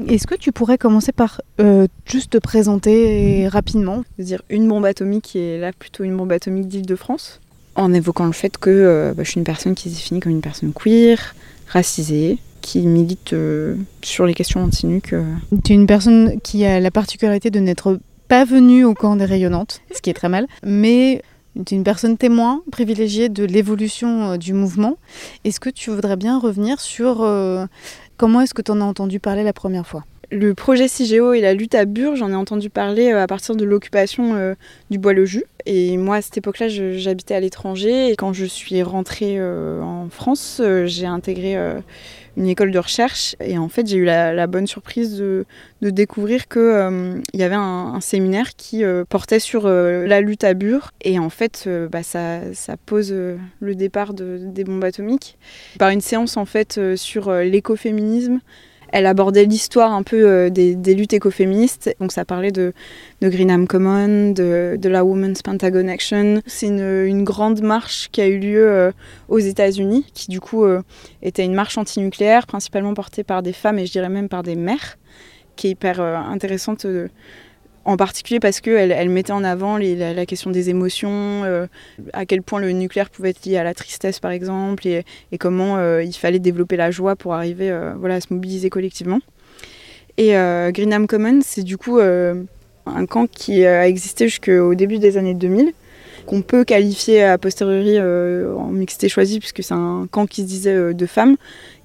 Est-ce 0.09 0.27
que 0.27 0.35
tu 0.35 0.53
pourrais 0.53 0.77
commencer 0.77 1.11
par 1.11 1.41
euh, 1.61 1.87
juste 2.05 2.33
te 2.33 2.39
présenter 2.39 3.49
rapidement? 3.49 4.05
Dire 4.19 4.43
une 4.51 4.69
bombe 4.69 4.85
atomique 4.85 5.25
qui 5.25 5.39
est 5.39 5.59
là 5.59 5.73
plutôt 5.73 6.05
une 6.05 6.17
bombe 6.17 6.33
atomique 6.33 6.69
d'Île-de-France? 6.69 7.41
En 7.77 7.93
évoquant 7.93 8.27
le 8.27 8.33
fait 8.33 8.59
que 8.59 8.71
euh, 8.71 9.15
bah, 9.15 9.23
je 9.23 9.31
suis 9.31 9.39
une 9.39 9.45
personne 9.45 9.75
qui 9.75 9.89
se 9.89 9.95
définit 9.97 10.21
comme 10.21 10.33
une 10.33 10.43
personne 10.43 10.73
queer, 10.73 11.35
racisée, 11.69 12.39
qui 12.67 12.81
milite 12.81 13.33
euh, 13.33 13.77
sur 14.03 14.27
les 14.27 14.35
questions 14.35 14.63
anti-nuques. 14.65 15.13
Euh. 15.13 15.23
Tu 15.65 15.73
es 15.73 15.75
une 15.77 15.87
personne 15.87 16.41
qui 16.41 16.65
a 16.65 16.81
la 16.81 16.91
particularité 16.91 17.51
de 17.51 17.61
n'être 17.61 18.01
pas 18.27 18.45
venue 18.45 18.85
au 18.85 18.93
camp 18.93 19.15
des 19.15 19.25
rayonnantes, 19.25 19.83
ce 19.95 20.03
qui 20.03 20.11
est 20.11 20.15
très 20.15 20.29
mal, 20.29 20.49
mais 20.65 21.23
tu 21.65 21.75
es 21.75 21.77
une 21.77 21.85
personne 21.85 22.19
témoin 22.19 22.63
privilégiée 22.73 23.29
de 23.29 23.45
l'évolution 23.45 24.33
euh, 24.33 24.37
du 24.37 24.53
mouvement. 24.53 24.99
Est-ce 25.45 25.61
que 25.61 25.71
tu 25.71 25.91
voudrais 25.91 26.17
bien 26.17 26.41
revenir 26.41 26.81
sur 26.81 27.23
euh, 27.23 27.67
comment 28.17 28.41
est-ce 28.41 28.53
que 28.53 28.63
tu 28.63 28.73
en 28.73 28.81
as 28.81 28.85
entendu 28.85 29.21
parler 29.21 29.45
la 29.45 29.53
première 29.53 29.87
fois? 29.87 30.05
Le 30.33 30.55
projet 30.55 30.89
CIGEO 30.89 31.35
et 31.35 31.41
la 31.41 31.55
lutte 31.55 31.77
à 31.77 31.85
Bure, 31.85 32.17
j'en 32.17 32.33
ai 32.33 32.35
entendu 32.35 32.69
parler 32.69 33.13
à 33.13 33.29
partir 33.29 33.55
de 33.55 33.65
l'occupation 33.65 34.35
euh, 34.35 34.55
du 34.91 34.99
Bois-le-Jus. 34.99 35.45
Et 35.67 35.97
moi, 35.97 36.17
à 36.17 36.23
cette 36.23 36.37
époque-là, 36.39 36.67
j'habitais 36.69 37.35
à 37.35 37.41
l'étranger. 37.41 38.11
Et 38.11 38.17
quand 38.17 38.33
je 38.33 38.45
suis 38.45 38.83
rentrée 38.83 39.37
euh, 39.39 39.81
en 39.83 40.09
France, 40.09 40.61
euh, 40.61 40.87
j'ai 40.87 41.07
intégré 41.07 41.57
euh, 41.57 41.79
une 42.37 42.47
école 42.47 42.71
de 42.71 42.79
recherche. 42.79 43.37
Et 43.41 43.59
en 43.59 43.69
fait, 43.69 43.87
j'ai 43.87 43.97
eu 43.97 44.05
la, 44.05 44.47
bonne 44.47 44.67
surprise 44.67 45.17
de, 45.17 45.45
découvrir 45.81 46.49
qu'il 46.49 46.61
euh, 46.61 47.21
y 47.35 47.43
avait 47.43 47.55
un, 47.57 48.01
séminaire 48.01 48.57
qui 48.57 48.85
euh, 48.85 49.05
portait 49.09 49.41
sur 49.41 49.69
la 49.69 50.21
lutte 50.21 50.45
à 50.45 50.55
Bure. 50.55 50.93
Et 51.03 51.19
en 51.19 51.31
fait, 51.31 51.69
bah, 51.91 52.03
ça, 52.03 52.41
ça, 52.55 52.77
pose 52.77 53.13
le 53.13 53.75
départ 53.75 54.15
de, 54.15 54.39
des 54.41 54.65
bombes 54.65 54.85
atomiques. 54.85 55.39
Par 55.79 55.91
une 55.91 56.01
séance, 56.01 56.37
en 56.37 56.45
fait, 56.45 56.81
sur 56.97 57.33
l'écoféminisme 57.33 58.41
elle 58.97 59.05
abordait 59.05 59.45
l'histoire 59.45 59.93
un 59.93 60.03
peu 60.03 60.51
des, 60.51 60.95
luttes 60.95 61.13
écoféministes. 61.13 61.95
Donc 62.01 62.13
ça 62.13 62.25
parlait 62.25 62.51
de, 62.51 62.73
de 63.21 63.29
Greenham 63.29 63.67
Common, 63.67 64.31
de, 64.31 64.79
la 64.89 65.05
Women's 65.05 65.43
Pentagon 65.43 65.87
Action. 65.89 66.41
C'est 66.47 66.69
une, 66.69 67.23
grande 67.23 67.61
marche 67.61 68.09
qui 68.11 68.23
a 68.23 68.27
eu 68.27 68.39
lieu 68.39 68.93
aux 69.29 69.39
États-Unis, 69.39 70.07
qui 70.15 70.31
du 70.31 70.41
coup 70.41 70.65
était 71.23 71.45
une 71.45 71.53
marche 71.53 71.77
antinucléaire, 71.77 72.47
principalement 72.47 72.95
portée 72.95 73.23
par 73.23 73.43
des 73.43 73.53
femmes 73.53 73.79
et 73.79 73.85
je 73.85 73.93
dirais 73.93 74.09
même 74.09 74.31
par 74.31 74.43
des 74.43 74.57
mères, 74.57 74.97
qui 75.57 75.67
est 75.67 75.71
hyper 75.73 76.01
intéressante 76.01 76.87
en 77.87 77.97
particulier 77.97 78.41
parce 78.41 78.61
qu'elle 78.61 78.91
elle 78.91 79.09
mettait 79.09 79.33
en 79.33 79.45
avant 79.45 79.79
la, 79.79 80.27
question 80.27 80.51
des 80.51 80.71
émotions, 80.71 81.45
euh, 81.45 81.67
à 82.13 82.27
quel 82.27 82.43
point 82.43 82.61
le 82.61 82.73
nucléaire 82.73 83.11
pouvait 83.11 83.31
être 83.31 83.47
lié 83.47 83.57
à 83.57 83.65
la 83.65 83.75
tristesse 83.75 84.19
par 84.19 84.33
exemple, 84.33 84.87
et, 84.87 85.05
comment 85.39 85.79
euh, 85.79 86.03
il 86.03 86.13
fallait 86.13 86.41
développer 86.41 86.77
la 86.77 86.91
joie 86.91 87.15
pour 87.15 87.35
arriver 87.35 87.71
euh, 87.71 87.95
voilà, 87.99 88.17
à 88.17 88.21
se 88.21 88.27
mobiliser 88.31 88.71
collectivement. 88.71 89.21
Et 90.19 90.31
Greenham 90.73 91.07
Commons, 91.07 91.41
c'est 91.45 91.63
du 91.63 91.77
coup 91.77 91.99
un 91.99 93.07
camp 93.07 93.27
qui 93.31 93.67
a 93.67 93.87
existé 93.87 94.29
jusqu'au 94.29 94.75
début 94.75 94.99
des 94.99 95.19
années 95.19 95.35
2000 95.35 95.73
qu'on 96.25 96.41
peut 96.41 96.65
qualifier 96.65 97.23
a 97.23 97.37
posteriori 97.37 98.01
en 98.01 98.69
mixité 98.69 99.11
choisie, 99.11 99.41
puisque 99.41 99.63
c'est 99.63 99.75
un 99.75 100.09
camp 100.11 100.25
qui 100.27 100.41
se 100.41 100.47
disait 100.47 100.95
de 100.95 101.07
femmes, 101.07 101.37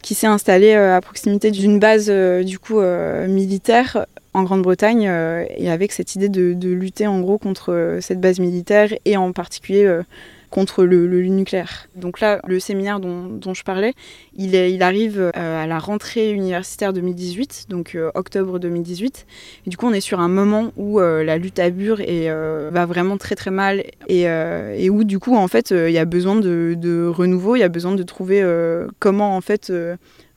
qui 0.02 0.16
s'est 0.16 0.28
installé 0.28 0.74
à 0.74 1.02
proximité 1.02 1.52
d'une 1.52 1.78
base 1.78 2.10
du 2.10 2.58
coup 2.58 2.80
militaire 2.80 4.06
en 4.34 4.44
Grande-Bretagne 4.44 5.08
euh, 5.08 5.46
et 5.58 5.70
avec 5.70 5.92
cette 5.92 6.16
idée 6.16 6.30
de, 6.30 6.70
lutter 6.70 7.08
en 7.08 7.20
gros 7.20 7.38
contre 7.38 7.74
euh, 7.74 8.02
cette 8.02 8.22
base 8.22 8.40
militaire 8.40 8.90
et 9.06 9.18
en 9.18 9.34
particulier 9.34 9.86
euh, 9.86 10.04
contre 10.50 10.84
le, 10.84 11.08
nucléaire. 11.28 11.88
Donc 11.96 12.20
là, 12.20 12.42
le 12.46 12.60
séminaire 12.60 13.00
dont, 13.00 13.54
je 13.54 13.64
parlais, 13.64 13.94
il, 14.36 14.84
arrive 14.84 15.32
à 15.34 15.66
la 15.66 15.80
rentrée 15.80 16.34
universitaire 16.34 16.92
2018, 16.92 17.68
donc 17.70 17.98
octobre 18.16 18.60
2018. 18.60 19.26
Et 19.66 19.70
du 19.70 19.78
coup, 19.78 19.88
on 19.88 19.94
est 19.94 20.02
sur 20.02 20.20
un 20.20 20.28
moment 20.28 20.74
où 20.76 21.00
la 21.00 21.38
lutte 21.38 21.58
à 21.60 21.70
Bure 21.70 22.02
va 22.70 22.86
vraiment 22.86 23.16
très 23.16 23.36
très 23.36 23.50
mal 23.50 23.86
et, 24.10 24.90
où 24.90 25.06
du 25.06 25.20
coup, 25.20 25.38
en 25.38 25.48
fait, 25.48 25.72
il 25.72 25.94
y 25.94 25.98
a 25.98 26.04
besoin 26.04 26.36
de, 26.36 27.08
renouveau, 27.08 27.56
il 27.56 27.60
y 27.60 27.64
a 27.64 27.70
besoin 27.70 27.94
de 27.94 28.04
trouver 28.04 28.46
comment 29.00 29.38
en 29.38 29.42
fait 29.42 29.72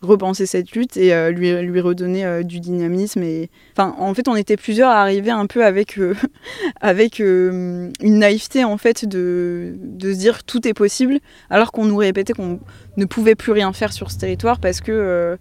repenser 0.07 0.47
cette 0.47 0.73
lutte 0.73 0.97
et 0.97 1.15
euh, 1.15 1.31
lui, 1.31 1.81
redonner 1.81 2.25
euh, 2.25 2.43
du 2.43 2.61
dynamisme. 2.61 3.23
Et... 3.23 3.51
En 3.77 4.15
fait, 4.15 4.29
on 4.29 4.37
était 4.37 4.57
plusieurs 4.57 4.91
à 4.91 5.01
arriver 5.01 5.31
un 5.31 5.47
peu 5.47 5.65
avec, 6.81 7.21
euh, 7.21 7.91
une 8.01 8.19
naïveté, 8.19 8.65
en 8.65 8.79
fait, 8.79 9.05
de, 9.05 9.75
de 9.79 10.13
se 10.13 10.19
dire 10.19 10.45
tout 10.45 10.67
est 10.67 10.75
possible, 10.75 11.21
alors 11.51 11.73
qu'on 11.73 11.85
nous 11.85 11.97
répétait 11.97 12.33
qu'on 12.33 12.61
ne 12.97 13.05
pouvait 13.05 13.35
plus 13.35 13.53
rien 13.53 13.73
faire 13.73 13.93
sur 13.93 14.11
ce 14.11 14.19
territoire 14.19 14.61
parce 14.61 14.81
que, 14.81 15.39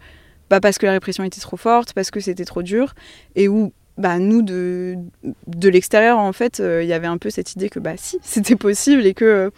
bah, 0.50 0.60
parce 0.60 0.77
que 0.77 0.86
la 0.86 0.93
répression 0.93 1.24
était 1.24 1.41
trop 1.41 1.58
forte, 1.58 1.93
parce 1.93 2.12
que 2.12 2.20
c'était 2.20 2.46
trop 2.46 2.63
dur, 2.63 2.93
et 3.36 3.48
où 3.48 3.74
bah, 3.97 4.17
nous, 4.17 4.41
de, 4.41 4.95
de 5.45 5.69
l'extérieur, 5.69 6.17
en 6.17 6.33
fait, 6.33 6.59
euh, 6.59 6.81
il 6.81 6.89
y 6.89 6.93
avait 6.93 7.07
un 7.07 7.19
peu 7.19 7.29
cette 7.29 7.53
idée 7.53 7.69
que 7.69 7.79
bah, 7.79 7.93
si, 7.95 8.17
c'était 8.23 8.55
possible 8.55 9.05
et 9.05 9.13
que 9.13 9.25
euh, 9.25 9.50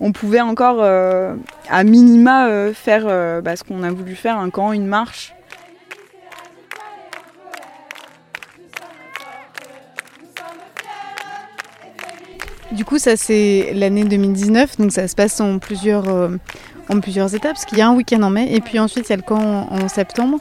on 0.00 0.12
pouvait 0.12 0.40
encore, 0.40 0.78
euh, 0.80 1.36
à 1.70 1.84
minima, 1.84 2.72
faire 2.74 3.06
bah, 3.42 3.56
ce 3.56 3.62
qu'on 3.62 3.82
a 3.82 3.90
voulu 3.90 4.16
faire, 4.16 4.38
un 4.38 4.50
camp, 4.50 4.72
une 4.72 4.86
marche. 4.86 5.32
Du 12.72 12.84
coup, 12.84 12.98
ça 12.98 13.16
c'est 13.16 13.70
l'année 13.72 14.02
2019, 14.02 14.78
donc 14.78 14.90
ça 14.90 15.06
se 15.06 15.14
passe 15.14 15.40
en 15.40 15.60
plusieurs, 15.60 16.08
en 16.88 17.00
plusieurs 17.00 17.32
étapes, 17.32 17.52
parce 17.52 17.64
qu'il 17.64 17.78
y 17.78 17.82
a 17.82 17.88
un 17.88 17.94
week-end 17.94 18.20
en 18.22 18.30
mai, 18.30 18.52
et 18.52 18.60
puis 18.60 18.80
ensuite 18.80 19.08
il 19.08 19.10
y 19.10 19.12
a 19.12 19.16
le 19.16 19.22
camp 19.22 19.68
en 19.70 19.86
septembre. 19.86 20.40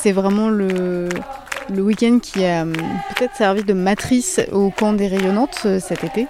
C'est 0.00 0.12
vraiment 0.12 0.50
le, 0.50 1.08
le 1.70 1.82
week-end 1.82 2.18
qui 2.20 2.44
a 2.44 2.62
hum, 2.62 2.72
peut-être 3.16 3.34
servi 3.36 3.62
de 3.62 3.72
matrice 3.72 4.40
au 4.52 4.70
camp 4.70 4.92
des 4.92 5.06
rayonnantes 5.06 5.62
euh, 5.66 5.80
cet 5.80 6.04
été. 6.04 6.26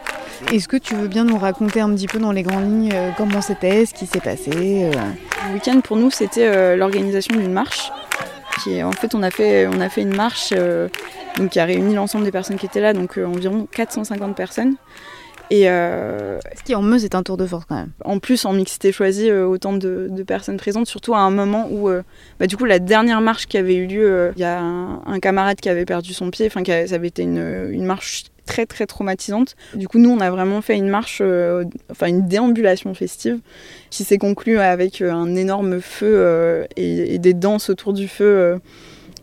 Est-ce 0.53 0.69
que 0.69 0.77
tu 0.77 0.95
veux 0.95 1.09
bien 1.09 1.25
nous 1.25 1.39
raconter 1.39 1.81
un 1.81 1.93
petit 1.95 2.07
peu 2.07 2.19
dans 2.19 2.33
les 2.33 2.43
grandes 2.43 2.65
lignes 2.65 2.93
euh, 2.93 3.11
comment 3.17 3.41
c'était, 3.41 3.87
ce 3.87 3.95
qui 3.95 4.07
s'est 4.07 4.21
passé 4.21 4.51
euh? 4.53 4.93
Le 5.49 5.55
week-end 5.55 5.81
pour 5.81 5.97
nous 5.97 6.11
c'était 6.11 6.77
l'organisation 6.77 7.37
d'une 7.37 7.53
marche. 7.53 7.91
En 8.67 8.93
fait 8.93 9.15
on 9.15 9.23
a 9.23 9.31
fait, 9.31 9.67
une 9.99 10.17
marche 10.17 10.55
qui 11.51 11.61
a 11.61 11.65
réuni 11.65 11.95
l'ensemble 11.95 12.25
des 12.25 12.31
personnes 12.31 12.57
qui 12.57 12.67
étaient 12.67 12.81
là, 12.81 12.95
donc 12.95 13.19
environ 13.19 13.69
450 13.71 14.35
personnes. 14.35 14.77
Et 15.51 15.69
euh, 15.69 16.39
Ce 16.57 16.63
qui 16.63 16.75
en 16.75 16.83
Meuse 16.83 17.05
est 17.05 17.15
un 17.15 17.23
tour 17.23 17.37
de 17.37 17.47
force 17.47 17.65
quand 17.69 17.77
même. 17.77 17.93
En 18.05 18.19
plus, 18.19 18.45
en 18.45 18.53
mixité 18.53 18.93
choisie, 18.93 19.31
euh, 19.31 19.47
autant 19.47 19.73
de, 19.73 20.11
personnes 20.27 20.57
présentes, 20.57 20.87
surtout 20.87 21.15
à 21.15 21.19
un 21.19 21.31
moment 21.31 21.69
où, 21.71 21.89
euh, 21.89 22.03
bah, 22.41 22.47
du 22.47 22.57
coup, 22.57 22.65
la 22.65 22.79
dernière 22.79 23.21
marche 23.21 23.47
qui 23.47 23.59
avait 23.59 23.75
eu 23.75 23.87
lieu, 23.87 24.33
il 24.37 24.41
y 24.41 24.45
a 24.45 24.61
un, 24.61 25.21
camarade 25.21 25.61
qui 25.61 25.69
avait 25.69 25.85
perdu 25.85 26.13
son 26.13 26.31
pied, 26.31 26.47
enfin, 26.47 26.63
ça 26.65 26.95
avait 26.95 27.09
été 27.09 27.23
une, 27.23 27.69
une, 27.71 27.85
marche 27.85 28.25
très 28.47 28.67
très 28.67 28.87
traumatisante. 28.87 29.55
Du 29.75 29.89
coup, 29.89 29.99
nous, 29.99 30.11
on 30.11 30.21
a 30.21 30.31
vraiment 30.31 30.61
fait 30.61 30.77
une 30.77 30.89
marche, 30.89 31.23
enfin, 31.91 32.07
une 32.07 32.27
déambulation 32.27 32.93
festive 32.95 33.39
qui 33.91 34.05
s'est 34.05 34.19
conclue 34.19 34.59
avec 34.59 35.01
un 35.01 35.35
énorme 35.35 35.81
feu 35.81 36.67
et, 36.77 37.19
des 37.19 37.35
danses 37.35 37.71
autour 37.71 37.93
du 37.93 38.09
feu. 38.09 38.59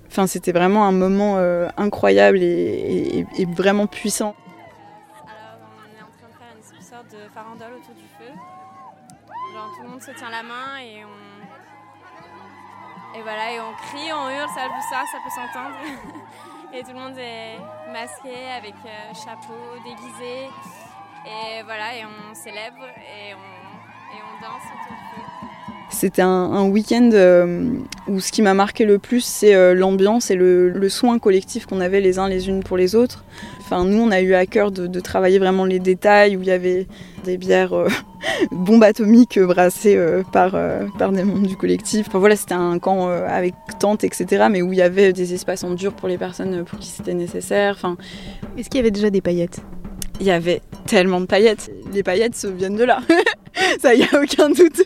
Enfin, 0.07 0.27
c'était 0.27 0.51
vraiment 0.51 0.86
un 0.86 0.91
moment 0.91 1.38
incroyable 1.77 2.41
et 2.41 3.25
vraiment 3.55 3.88
puissant. 3.88 4.36
Se 10.01 10.11
tient 10.11 10.29
la 10.29 10.43
main 10.43 10.77
et 10.83 11.05
on. 11.05 11.17
Et 13.17 13.21
voilà, 13.21 13.51
et 13.51 13.59
on 13.59 13.73
crie, 13.73 14.11
on 14.13 14.29
hurle, 14.29 14.49
ça, 14.55 14.67
ça, 14.89 15.03
ça 15.11 15.17
peut 15.23 15.29
s'entendre. 15.29 15.75
et 16.73 16.81
tout 16.81 16.93
le 16.93 16.99
monde 16.99 17.17
est 17.17 17.57
masqué 17.91 18.35
avec 18.57 18.75
euh, 18.85 19.13
chapeau, 19.13 19.53
déguisé. 19.83 20.49
Et 21.25 21.61
voilà, 21.63 21.95
et 21.95 22.05
on 22.05 22.33
célèbre 22.33 22.83
et 22.97 23.33
on, 23.35 23.37
et 23.37 24.21
on 24.23 24.41
danse. 24.41 24.63
C'était 25.91 26.21
un, 26.21 26.67
week-end 26.69 27.09
euh, 27.13 27.73
où 28.07 28.21
ce 28.21 28.31
qui 28.31 28.41
m'a 28.41 28.53
marqué 28.53 28.85
le 28.85 28.97
plus, 28.97 29.23
c'est 29.23 29.53
euh, 29.53 29.75
l'ambiance 29.75 30.31
et 30.31 30.35
le, 30.35 30.89
soin 30.89 31.19
collectif 31.19 31.65
qu'on 31.65 31.81
avait 31.81 31.99
les 31.99 32.17
uns 32.17 32.27
les 32.29 32.47
unes 32.47 32.63
pour 32.63 32.77
les 32.77 32.95
autres. 32.95 33.23
Enfin, 33.59 33.83
nous, 33.83 34.01
on 34.01 34.09
a 34.09 34.21
eu 34.21 34.33
à 34.33 34.45
cœur 34.45 34.71
de, 34.71 34.99
travailler 34.99 35.37
vraiment 35.37 35.65
les 35.65 35.79
détails, 35.79 36.37
où 36.37 36.41
il 36.41 36.47
y 36.47 36.51
avait 36.51 36.87
des 37.23 37.38
bières 37.38 37.73
euh, 37.73 37.88
bombes 38.51 38.84
atomiques 38.84 39.39
brassées 39.39 39.99
par, 40.31 40.55
par 40.97 41.12
des 41.12 41.23
membres 41.23 41.47
du 41.47 41.55
collectif. 41.55 42.07
Enfin, 42.07 42.19
voilà, 42.19 42.36
c'était 42.36 42.53
un 42.53 42.79
camp 42.79 43.07
avec 43.07 43.53
tente, 43.79 44.03
etc., 44.03 44.47
mais 44.49 44.62
où 44.62 44.73
il 44.73 44.79
y 44.79 44.81
avait 44.81 45.13
des 45.13 45.34
espaces 45.34 45.63
en 45.63 45.71
dur 45.71 45.93
pour 45.93 46.07
les 46.07 46.17
personnes 46.17 46.63
pour 46.63 46.79
qui 46.79 46.88
c'était 46.88 47.13
nécessaire. 47.13 47.75
Enfin, 47.75 47.97
Est-ce 48.57 48.69
qu'il 48.69 48.77
y 48.77 48.81
avait 48.81 48.91
déjà 48.91 49.10
des 49.10 49.21
paillettes? 49.21 49.62
Il 50.19 50.27
y 50.27 50.31
avait 50.31 50.62
tellement 50.86 51.19
de 51.19 51.25
paillettes. 51.25 51.71
Les 51.93 52.03
paillettes 52.03 52.45
viennent 52.45 52.75
de 52.75 52.84
là. 52.84 52.99
Ça, 53.79 53.93
il 53.93 53.99
n'y 53.99 54.05
a 54.05 54.21
aucun 54.21 54.49
doute. 54.49 54.84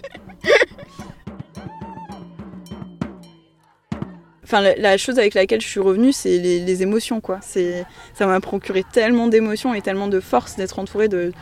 Enfin, 4.46 4.62
la, 4.78 4.98
chose 4.98 5.18
avec 5.18 5.34
laquelle 5.34 5.60
je 5.60 5.68
suis 5.68 5.80
revenue, 5.80 6.14
c'est 6.14 6.38
les, 6.38 6.84
émotions, 6.84 7.20
quoi. 7.20 7.40
Ça 7.42 8.28
m'a 8.28 8.40
procuré 8.40 8.84
tellement 8.94 9.28
d'émotions 9.28 9.74
et 9.74 9.82
tellement 9.82 10.08
de 10.08 10.20
force 10.20 10.56
d'être 10.56 10.78
entourée 10.78 11.08
de, 11.08 11.34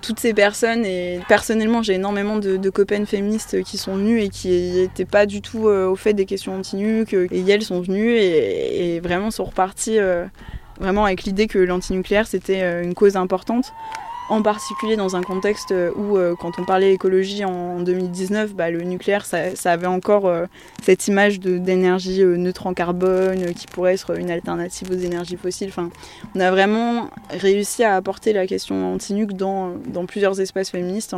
toutes 0.00 0.20
ces 0.20 0.34
personnes. 0.34 0.84
Et 0.84 1.20
personnellement, 1.28 1.82
j'ai 1.82 1.94
énormément 1.94 2.36
de, 2.36 2.56
de, 2.56 2.70
féministes 3.06 3.62
qui 3.62 3.78
sont 3.78 3.96
venues 3.96 4.20
et 4.20 4.28
qui 4.28 4.48
n'étaient 4.48 5.04
pas 5.04 5.26
du 5.26 5.40
tout 5.40 5.68
euh, 5.68 5.88
au 5.88 5.96
fait 5.96 6.14
des 6.14 6.26
questions 6.26 6.56
anti-nuc. 6.56 7.14
Et 7.14 7.44
elles 7.48 7.62
sont 7.62 7.80
venues 7.80 8.16
et, 8.16 9.00
vraiment 9.00 9.30
sont 9.30 9.44
reparties 9.44 9.98
euh, 9.98 10.26
vraiment 10.80 11.04
avec 11.04 11.24
l'idée 11.24 11.46
que 11.46 11.58
l'antinucléaire, 11.58 12.26
c'était 12.26 12.62
euh, 12.62 12.82
une 12.82 12.94
cause 12.94 13.16
importante 13.16 13.72
en 14.32 14.40
particulier 14.40 14.96
dans 14.96 15.14
un 15.14 15.22
contexte 15.22 15.74
où, 15.94 16.16
euh, 16.16 16.34
quand 16.34 16.58
on 16.58 16.64
parlait 16.64 16.94
écologie 16.94 17.44
en 17.44 17.80
2019, 17.80 18.54
bah, 18.54 18.70
le 18.70 18.80
nucléaire, 18.80 19.26
ça, 19.26 19.50
avait 19.66 19.86
encore 19.86 20.26
euh, 20.26 20.46
cette 20.82 21.06
image 21.06 21.38
d'énergie 21.38 22.22
euh, 22.22 22.38
neutre 22.38 22.66
en 22.66 22.72
carbone, 22.72 23.52
qui 23.52 23.66
pourrait 23.66 23.92
être 23.92 24.18
une 24.18 24.30
alternative 24.30 24.90
aux 24.90 24.98
énergies 24.98 25.36
fossiles. 25.36 25.68
Enfin, 25.68 25.90
on 26.34 26.40
a 26.40 26.50
vraiment 26.50 27.10
réussi 27.28 27.84
à 27.84 27.94
apporter 27.94 28.32
la 28.32 28.46
question 28.46 28.94
anti-nuc 28.94 29.34
dans, 29.34 29.76
plusieurs 30.08 30.40
espaces 30.40 30.70
féministes 30.70 31.14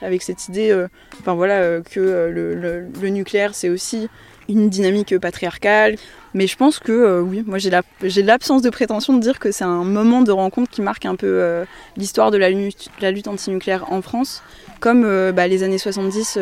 avec 0.00 0.22
cette 0.22 0.48
idée 0.48 0.76
enfin, 1.20 1.34
voilà, 1.34 1.80
que 1.80 2.00
le 2.30 3.08
nucléaire, 3.08 3.54
c'est 3.54 3.68
aussi 3.68 4.08
une 4.48 4.68
dynamique 4.68 5.18
patriarcale. 5.18 5.96
Mais 6.34 6.46
je 6.46 6.56
pense 6.56 6.78
que 6.78 6.92
euh, 6.92 7.20
oui, 7.20 7.44
moi 7.46 7.58
j'ai 7.58 8.22
l'absence 8.22 8.62
de 8.62 8.70
prétention 8.70 9.14
de 9.14 9.20
dire 9.20 9.38
que 9.38 9.52
c'est 9.52 9.64
un 9.64 9.84
moment 9.84 10.22
de 10.22 10.32
rencontre 10.32 10.70
qui 10.70 10.80
marque 10.80 11.04
un 11.04 11.14
peu 11.14 11.26
euh, 11.26 11.64
l'histoire 11.96 12.30
de 12.30 12.38
la 12.38 12.48
lutte, 12.48 12.88
la 13.00 13.10
lutte 13.10 13.28
antinucléaire 13.28 13.92
en 13.92 14.00
France, 14.00 14.42
comme 14.80 15.04
euh, 15.04 15.32
bah, 15.32 15.46
les 15.46 15.62
années 15.62 15.78
70 15.78 16.38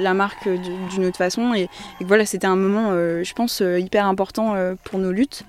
la 0.00 0.14
marque 0.14 0.48
d'une 0.48 1.04
autre 1.04 1.16
façon. 1.16 1.54
Et, 1.54 1.68
voilà, 2.00 2.26
c'était 2.26 2.46
un 2.46 2.56
moment, 2.56 2.92
je 2.92 3.32
pense, 3.34 3.60
hyper 3.60 4.06
important 4.06 4.56
pour 4.84 4.98
nos 4.98 5.12
luttes. 5.12 5.44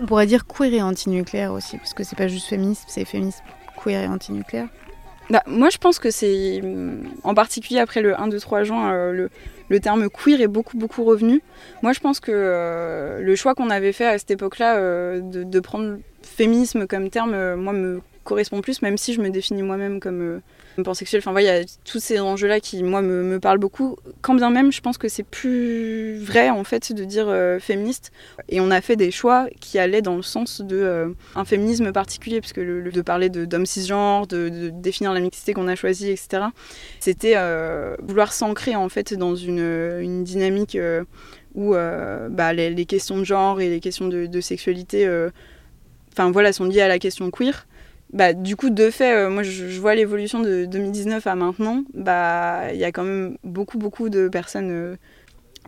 On 0.00 0.06
pourrait 0.06 0.26
dire 0.26 0.46
queer 0.46 0.72
et 0.72 0.82
antinucléaire 0.82 1.52
aussi, 1.52 1.76
parce 1.76 1.94
que 1.94 2.04
c'est 2.04 2.16
pas 2.16 2.28
juste 2.28 2.46
féminisme, 2.46 2.84
c'est 2.88 3.04
féminisme 3.04 3.42
queer 3.82 4.04
et 4.04 4.08
antinucléaire. 4.08 4.68
Bah, 5.28 5.42
moi, 5.46 5.70
je 5.70 5.78
pense 5.78 5.98
que 5.98 6.10
c'est, 6.10 6.62
en 7.24 7.34
particulier 7.34 7.80
après 7.80 8.00
le 8.00 8.18
1, 8.18 8.28
2, 8.28 8.38
3 8.38 8.62
juin, 8.62 9.12
le, 9.12 9.30
le 9.68 9.80
terme 9.80 10.08
queer 10.08 10.40
est 10.40 10.48
beaucoup 10.48 10.76
beaucoup 10.76 11.04
revenu. 11.04 11.42
Moi 11.82 11.92
je 11.92 12.00
pense 12.00 12.20
que 12.20 12.32
euh, 12.32 13.20
le 13.20 13.36
choix 13.36 13.54
qu'on 13.54 13.70
avait 13.70 13.92
fait 13.92 14.06
à 14.06 14.18
cette 14.18 14.30
époque-là 14.30 14.76
euh, 14.76 15.20
de, 15.20 15.42
de, 15.42 15.60
prendre 15.60 15.98
féminisme 16.22 16.86
comme 16.86 17.10
terme, 17.10 17.34
euh, 17.34 17.56
moi 17.56 17.72
me 17.72 18.00
correspond 18.24 18.60
plus, 18.60 18.82
même 18.82 18.96
si 18.96 19.14
je 19.14 19.20
me 19.20 19.30
définis 19.30 19.62
moi-même 19.62 20.00
comme 20.00 20.40
Enfin, 20.78 21.40
il 21.40 21.44
y 21.44 21.48
a 21.48 21.64
tous 21.84 22.00
ces 22.00 22.20
enjeux-là 22.20 22.60
qui, 22.60 22.82
moi, 22.82 23.02
me, 23.02 23.38
parlent 23.38 23.58
beaucoup. 23.58 23.96
Quand 24.20 24.34
bien 24.34 24.50
même, 24.50 24.72
je 24.72 24.80
pense 24.80 24.98
que 24.98 25.08
c'est 25.08 25.22
plus 25.22 26.18
vrai, 26.18 26.50
en 26.50 26.64
fait, 26.64 26.92
de 26.92 27.04
dire 27.04 27.28
féministe. 27.60 28.12
Et 28.48 28.60
on 28.60 28.70
a 28.70 28.80
fait 28.80 28.96
des 28.96 29.10
choix 29.10 29.46
qui 29.60 29.78
allaient 29.78 30.02
dans 30.02 30.16
le 30.16 30.22
sens 30.22 30.60
de 30.60 31.14
un 31.34 31.44
féminisme 31.44 31.92
particulier, 31.92 32.40
puisque 32.40 32.58
le, 32.58 32.90
de 32.90 33.02
parler 33.02 33.28
d'hommes 33.28 33.66
cisgenres, 33.66 34.26
de, 34.26 34.70
définir 34.72 35.12
la 35.12 35.20
mixité 35.20 35.52
qu'on 35.52 35.68
a 35.68 35.76
choisie, 35.76 36.10
etc., 36.10 36.44
c'était 37.00 37.36
vouloir 38.02 38.32
s'ancrer, 38.32 38.76
en 38.76 38.88
fait, 38.88 39.14
dans 39.14 39.34
une, 39.34 40.24
dynamique 40.24 40.78
où 41.54 41.72
bah, 41.72 42.52
les, 42.52 42.70
les, 42.70 42.86
questions 42.86 43.18
de 43.18 43.24
genre 43.24 43.60
et 43.60 43.68
les 43.68 43.80
questions 43.80 44.08
de, 44.08 44.26
de 44.26 44.40
sexualité 44.40 45.08
enfin 46.16 46.30
voilà, 46.30 46.52
sont 46.52 46.64
liées 46.64 46.80
à 46.80 46.88
la 46.88 46.98
question 46.98 47.30
queer. 47.30 47.66
Bah, 48.12 48.32
du 48.32 48.56
coup, 48.56 48.70
de 48.70 48.90
fait, 48.90 49.14
euh, 49.14 49.30
moi 49.30 49.42
je, 49.42 49.80
vois 49.80 49.94
l'évolution 49.94 50.40
de 50.40 50.64
2019 50.64 51.26
à 51.26 51.34
maintenant. 51.34 51.82
Bah, 51.94 52.72
il 52.72 52.78
y 52.78 52.84
a 52.84 52.92
quand 52.92 53.02
même 53.02 53.36
beaucoup, 53.42 53.78
beaucoup 53.78 54.08
de 54.08 54.28
personnes 54.28 54.70
euh, 54.70 54.96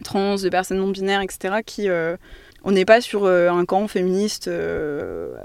trans, 0.04 0.36
de 0.36 0.48
personnes 0.48 0.78
non 0.78 0.88
binaires, 0.88 1.20
etc. 1.20 1.56
qui 1.66 1.88
euh, 1.88 2.16
on 2.64 2.72
n'est 2.72 2.84
pas 2.84 3.00
sur 3.00 3.26
un 3.26 3.64
camp 3.64 3.86
féministe 3.86 4.50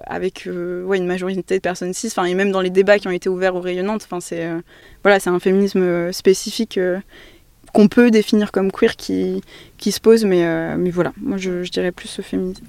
avec 0.06 0.48
ouais, 0.48 0.98
une 0.98 1.06
majorité 1.06 1.56
de 1.56 1.62
personnes 1.62 1.94
cis. 1.94 2.12
Et 2.26 2.34
même 2.34 2.52
dans 2.52 2.60
les 2.60 2.72
débats 2.72 3.00
qui 3.00 3.08
ont 3.08 3.12
été 3.12 3.30
ouverts 3.30 3.56
aux 3.56 3.62
rayonnantes, 3.62 4.08
c'est 4.20 4.50
voilà, 5.04 5.20
un 5.28 5.40
féminisme 5.40 6.12
spécifique 6.12 6.80
qu'on 7.72 7.88
peut 7.88 8.10
définir 8.10 8.52
comme 8.52 8.72
queer 8.72 8.96
qui, 8.96 9.44
qui 9.78 9.92
se 9.92 10.02
pose, 10.02 10.26
mais, 10.26 10.76
mais 10.76 10.90
voilà, 10.90 11.14
moi 11.22 11.38
je, 11.38 11.64
je 11.64 11.72
dirais 11.72 11.92
plus 11.92 12.08
ce 12.08 12.24
féminisme. 12.24 12.66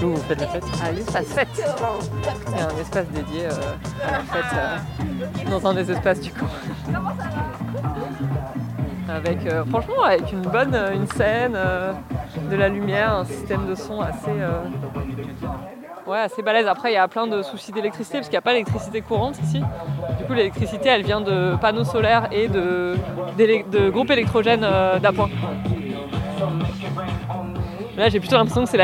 Vous 0.00 0.16
faites 0.16 0.40
la 0.40 0.46
fête 0.46 0.64
À 0.82 0.92
l'espace 0.92 1.26
fête. 1.26 1.48
Il 2.48 2.56
y 2.56 2.60
a 2.60 2.66
un 2.66 2.80
espace 2.80 3.06
dédié 3.08 3.44
euh, 3.44 3.50
à 4.06 4.12
la 4.12 4.18
fête 4.20 4.44
euh, 5.46 5.50
dans 5.50 5.66
un 5.66 5.74
des 5.74 5.90
espaces 5.90 6.20
du 6.20 6.30
camp. 6.30 6.46
Avec, 9.08 9.46
euh, 9.46 9.64
franchement, 9.66 10.02
avec 10.02 10.32
une 10.32 10.42
bonne 10.42 10.74
une 10.94 11.06
scène, 11.08 11.58
de 12.50 12.56
la 12.56 12.68
lumière, 12.68 13.12
un 13.12 13.24
système 13.24 13.66
de 13.66 13.74
son 13.74 14.00
assez 14.00 14.32
Ouais, 16.06 16.18
assez 16.18 16.42
balèze. 16.42 16.66
Après, 16.66 16.90
il 16.90 16.94
y 16.94 16.98
a 16.98 17.08
plein 17.08 17.26
de 17.26 17.42
soucis 17.42 17.72
d'électricité 17.72 18.18
parce 18.18 18.28
qu'il 18.28 18.34
n'y 18.34 18.38
a 18.38 18.42
pas 18.42 18.52
d'électricité 18.52 19.00
courante 19.00 19.38
ici. 19.42 19.62
Du 20.18 20.24
coup, 20.26 20.34
l'électricité, 20.34 20.90
elle 20.90 21.02
vient 21.02 21.22
de 21.22 21.56
panneaux 21.56 21.84
solaires 21.84 22.28
et 22.30 22.48
de, 22.48 22.96
de 23.38 23.90
groupes 23.90 24.10
électrogènes 24.10 24.66
d'appoint. 25.00 25.30
Là, 27.96 28.08
j'ai 28.08 28.20
plutôt 28.20 28.36
l'impression 28.36 28.64
que 28.64 28.70
c'est 28.70 28.76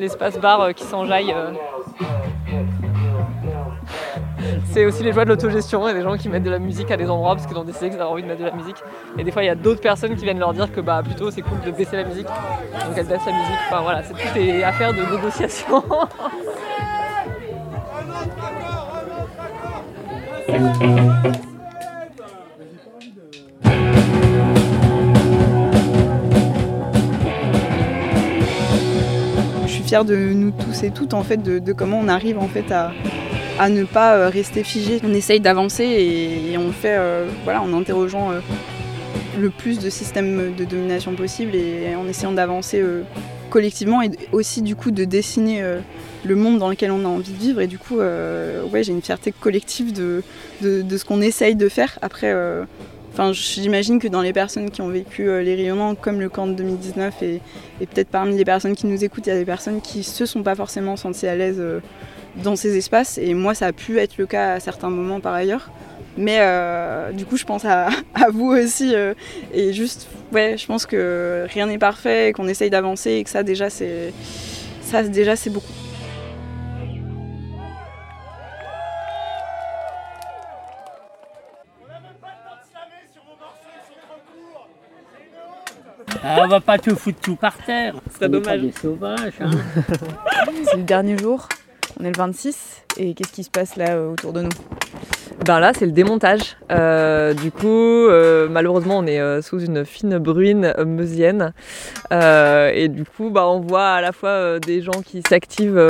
l'espace 0.00 0.38
bar 0.38 0.60
euh, 0.60 0.72
qui 0.72 0.84
s'enjaille. 0.84 1.32
Euh. 1.32 1.52
c'est 4.72 4.84
aussi 4.86 5.02
les 5.02 5.12
joies 5.12 5.24
de 5.24 5.30
l'autogestion 5.30 5.86
et 5.88 5.94
des 5.94 6.02
gens 6.02 6.16
qui 6.16 6.28
mettent 6.28 6.42
de 6.42 6.50
la 6.50 6.58
musique 6.58 6.90
à 6.90 6.96
des 6.96 7.08
endroits 7.08 7.34
parce 7.34 7.46
qu'ils 7.46 7.56
ont 7.56 7.64
décidé 7.64 7.90
qu'ils 7.90 8.00
avaient 8.00 8.10
envie 8.10 8.22
de 8.22 8.28
mettre 8.28 8.40
de 8.40 8.46
la 8.46 8.52
musique. 8.52 8.76
Et 9.18 9.24
des 9.24 9.30
fois, 9.30 9.42
il 9.42 9.46
y 9.46 9.50
a 9.50 9.54
d'autres 9.54 9.80
personnes 9.80 10.16
qui 10.16 10.24
viennent 10.24 10.38
leur 10.38 10.52
dire 10.52 10.72
que 10.72 10.80
bah 10.80 11.02
plutôt 11.04 11.30
c'est 11.30 11.42
cool 11.42 11.60
de 11.64 11.70
baisser 11.70 11.96
la 11.96 12.04
musique. 12.04 12.26
Donc 12.26 12.96
elles 12.96 13.06
baissent 13.06 13.26
la 13.26 13.32
musique. 13.32 13.58
Enfin 13.68 13.82
voilà, 13.82 14.02
c'est 14.02 14.14
tout 14.14 14.38
est 14.38 14.62
affaire 14.62 14.92
de 14.92 15.02
négociation. 15.02 15.84
de 29.90 30.14
nous 30.16 30.52
tous 30.52 30.84
et 30.84 30.90
toutes 30.90 31.14
en 31.14 31.24
fait 31.24 31.38
de, 31.38 31.58
de 31.58 31.72
comment 31.72 31.98
on 31.98 32.06
arrive 32.06 32.38
en 32.38 32.46
fait 32.46 32.70
à, 32.70 32.92
à 33.58 33.68
ne 33.68 33.82
pas 33.84 34.14
euh, 34.14 34.28
rester 34.28 34.62
figé. 34.62 35.00
On 35.02 35.12
essaye 35.12 35.40
d'avancer 35.40 35.84
et, 35.84 36.56
on 36.56 36.66
le 36.66 36.72
fait 36.72 36.96
euh, 36.96 37.28
voilà, 37.42 37.60
en 37.60 37.72
interrogeant 37.72 38.30
euh, 38.30 38.40
le 39.38 39.50
plus 39.50 39.80
de 39.80 39.90
systèmes 39.90 40.54
de 40.54 40.64
domination 40.64 41.14
possible 41.14 41.56
et 41.56 41.94
en 41.96 42.06
essayant 42.06 42.32
d'avancer 42.32 42.82
collectivement 43.48 44.02
et 44.02 44.10
aussi 44.32 44.62
du 44.62 44.76
coup 44.76 44.90
de 44.90 45.04
dessiner 45.04 45.62
le 46.24 46.36
monde 46.36 46.58
dans 46.58 46.68
lequel 46.68 46.90
on 46.90 47.04
a 47.04 47.08
envie 47.08 47.32
de 47.32 47.38
vivre 47.38 47.60
et 47.60 47.66
du 47.66 47.78
coup 47.78 47.96
ouais, 47.98 48.82
j'ai 48.82 48.92
une 48.92 49.00
fierté 49.00 49.32
collective 49.32 49.92
de, 49.92 50.22
de, 50.60 50.96
ce 50.96 51.04
qu'on 51.04 51.22
essaye 51.22 51.54
de 51.54 51.68
faire. 51.68 51.98
Après 52.02 52.34
Enfin, 53.12 53.32
j'imagine 53.32 53.98
que 53.98 54.08
dans 54.08 54.22
les 54.22 54.32
personnes 54.32 54.70
qui 54.70 54.82
ont 54.82 54.88
vécu 54.88 55.24
les 55.24 55.54
rayonnements 55.54 55.94
comme 55.94 56.20
le 56.20 56.28
camp 56.28 56.46
de 56.46 56.52
2019 56.52 57.22
et, 57.22 57.40
peut-être 57.80 58.08
parmi 58.08 58.36
les 58.36 58.44
personnes 58.44 58.76
qui 58.76 58.86
nous 58.86 59.04
écoutent, 59.04 59.26
il 59.26 59.30
y 59.30 59.32
a 59.32 59.38
des 59.38 59.44
personnes 59.44 59.80
qui 59.80 60.04
se 60.04 60.26
sont 60.26 60.42
pas 60.42 60.54
forcément 60.54 60.96
senties 60.96 61.26
à 61.26 61.34
l'aise 61.34 61.62
dans 62.36 62.56
ces 62.56 62.76
espaces. 62.76 63.18
Et 63.18 63.34
moi, 63.34 63.54
ça 63.54 63.66
a 63.66 63.72
pu 63.72 63.98
être 63.98 64.16
le 64.18 64.26
cas 64.26 64.54
à 64.54 64.60
certains 64.60 64.90
moments 64.90 65.20
par 65.20 65.34
ailleurs. 65.34 65.70
Mais 66.16 66.38
euh, 66.40 67.12
du 67.12 67.24
coup, 67.24 67.36
je 67.36 67.44
pense 67.44 67.64
à, 67.64 67.88
vous 68.32 68.50
aussi. 68.50 68.94
Euh, 68.94 69.14
et 69.52 69.72
juste, 69.72 70.08
ouais, 70.32 70.56
je 70.58 70.66
pense 70.66 70.86
que 70.86 71.46
rien 71.48 71.66
n'est 71.66 71.78
parfait, 71.78 72.32
qu'on 72.34 72.48
essaye 72.48 72.70
d'avancer 72.70 73.12
et 73.12 73.24
que 73.24 73.30
ça, 73.30 73.42
déjà, 73.42 73.70
c'est 73.70 74.12
ça, 74.82 75.02
déjà, 75.02 75.36
c'est 75.36 75.50
beaucoup. 75.50 75.72
Ah, 86.32 86.42
on 86.44 86.46
va 86.48 86.60
pas 86.60 86.78
tout 86.78 86.94
foutre 86.94 87.18
tout 87.20 87.34
par 87.34 87.56
terre. 87.56 87.94
C'est 88.18 88.28
dommage. 88.28 88.60
Des 88.60 88.70
sauvages. 88.72 89.32
Hein. 89.40 89.50
c'est 90.64 90.76
le 90.76 90.84
dernier 90.84 91.18
jour. 91.18 91.48
On 91.98 92.04
est 92.04 92.12
le 92.12 92.16
26 92.16 92.84
et 92.98 93.14
qu'est-ce 93.14 93.32
qui 93.32 93.42
se 93.42 93.50
passe 93.50 93.74
là 93.74 93.96
euh, 93.96 94.12
autour 94.12 94.32
de 94.32 94.42
nous? 94.42 94.50
Ben 95.44 95.58
là, 95.58 95.72
c'est 95.74 95.86
le 95.86 95.92
démontage. 95.92 96.56
Euh, 96.70 97.34
du 97.34 97.50
coup, 97.50 97.66
euh, 97.66 98.48
malheureusement, 98.48 98.98
on 98.98 99.06
est 99.06 99.42
sous 99.42 99.58
une 99.58 99.84
fine 99.84 100.18
bruine 100.18 100.72
meusienne. 100.86 101.52
et 102.12 102.88
du 102.88 103.04
coup, 103.04 103.30
bah, 103.30 103.48
on 103.48 103.58
voit 103.58 103.88
à 103.88 104.00
la 104.00 104.12
fois 104.12 104.60
des 104.60 104.82
gens 104.82 105.02
qui 105.04 105.22
s'activent 105.28 105.82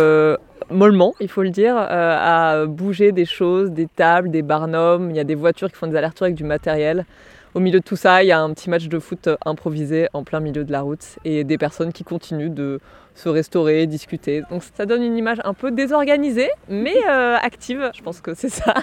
mollement, 0.71 1.15
il 1.21 1.29
faut 1.29 1.43
le 1.43 1.51
dire, 1.51 1.77
à 1.77 2.65
bouger 2.67 3.13
des 3.13 3.27
choses, 3.27 3.73
des 3.73 3.89
tables, 3.89 4.31
des 4.31 4.43
barnums. 4.43 5.11
Il 5.11 5.17
y 5.17 5.21
a 5.21 5.25
des 5.25 5.35
voitures 5.35 5.69
qui 5.69 5.77
font 5.77 5.89
des 5.89 5.97
allers-retours 5.97 6.27
avec 6.27 6.37
du 6.37 6.45
matériel. 6.45 7.05
Au 7.55 7.61
milieu 7.61 7.81
de 7.81 7.85
tout 7.85 7.97
ça, 7.97 8.23
il 8.23 8.29
y 8.29 8.33
a 8.33 8.41
un 8.41 8.53
petit 8.53 8.71
match 8.71 8.87
de 8.87 8.99
foot 9.01 9.29
improvisé 9.45 10.09
en 10.13 10.23
plein 10.23 10.39
milieu 10.39 10.65
de 10.65 10.71
la 10.71 10.83
route 10.83 11.05
et 11.25 11.43
des 11.43 11.59
personnes 11.59 11.93
qui 11.93 12.05
continuent 12.05 12.55
de 12.55 12.81
se 13.17 13.29
restaurer, 13.29 13.87
discuter. 13.87 14.43
Donc 14.51 14.63
ça 14.77 14.87
donne 14.87 15.03
une 15.03 15.17
image 15.17 15.39
un 15.45 15.53
peu 15.53 15.71
désorganisée, 15.71 16.49
mais 16.69 16.95
euh, 17.11 17.37
active. 17.43 17.91
Je 17.95 18.03
pense 18.03 18.21
que 18.21 18.35
c'est 18.35 18.49
ça. 18.49 18.75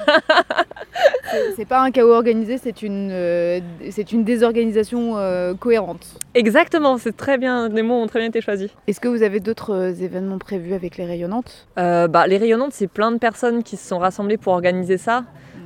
c'est 1.55 1.65
pas 1.65 1.81
un 1.81 1.91
chaos 1.91 2.11
organisé, 2.11 2.57
c'est 2.57 2.81
une, 2.81 3.09
euh, 3.11 3.59
c'est 3.89 4.11
une 4.11 4.25
désorganisation 4.25 5.17
euh, 5.17 5.53
cohérente. 5.53 6.19
Exactement, 6.33 6.97
c'est 6.97 7.15
très 7.15 7.37
bien. 7.37 7.69
Les 7.69 7.83
mots 7.83 8.01
ont 8.01 8.07
très 8.07 8.19
bien 8.19 8.27
été 8.27 8.41
choisis. 8.41 8.69
Est-ce 8.87 8.99
que 8.99 9.07
vous 9.07 9.23
avez 9.23 9.39
d'autres 9.39 10.03
événements 10.03 10.39
prévus 10.39 10.73
avec 10.73 10.97
les 10.97 11.05
rayonnantes 11.05 11.67
bah, 11.75 12.27
Les 12.27 12.37
rayonnantes, 12.37 12.73
c'est 12.73 12.87
plein 12.87 13.11
de 13.11 13.17
personnes 13.17 13.63
qui 13.63 13.77
se 13.77 13.87
sont 13.87 13.99
rassemblées 13.99 14.37
pour 14.37 14.51
organiser 14.53 14.97
ça. 14.97 15.23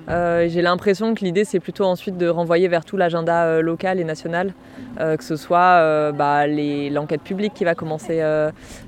Euh, 0.10 0.48
j'ai 0.50 0.62
l'impression 0.62 1.14
que 1.14 1.24
l'idée, 1.24 1.46
c'est 1.46 1.60
plutôt 1.60 1.86
ensuite 1.86 2.18
de 2.18 2.28
renvoyer 2.28 2.68
vers 2.68 2.86
tout 2.86 2.98
l'agenda 2.98 3.46
euh, 3.46 3.62
local 3.62 4.00
et 4.00 4.04
national, 4.04 4.54
euh, 5.00 5.16
que 5.16 5.24
ce 5.24 5.36
soit 5.36 6.12
bah, 6.12 6.48
l'enquête 6.48 7.22
publique 7.22 7.54
qui 7.54 7.64
va 7.64 7.76
commencer 7.76 8.22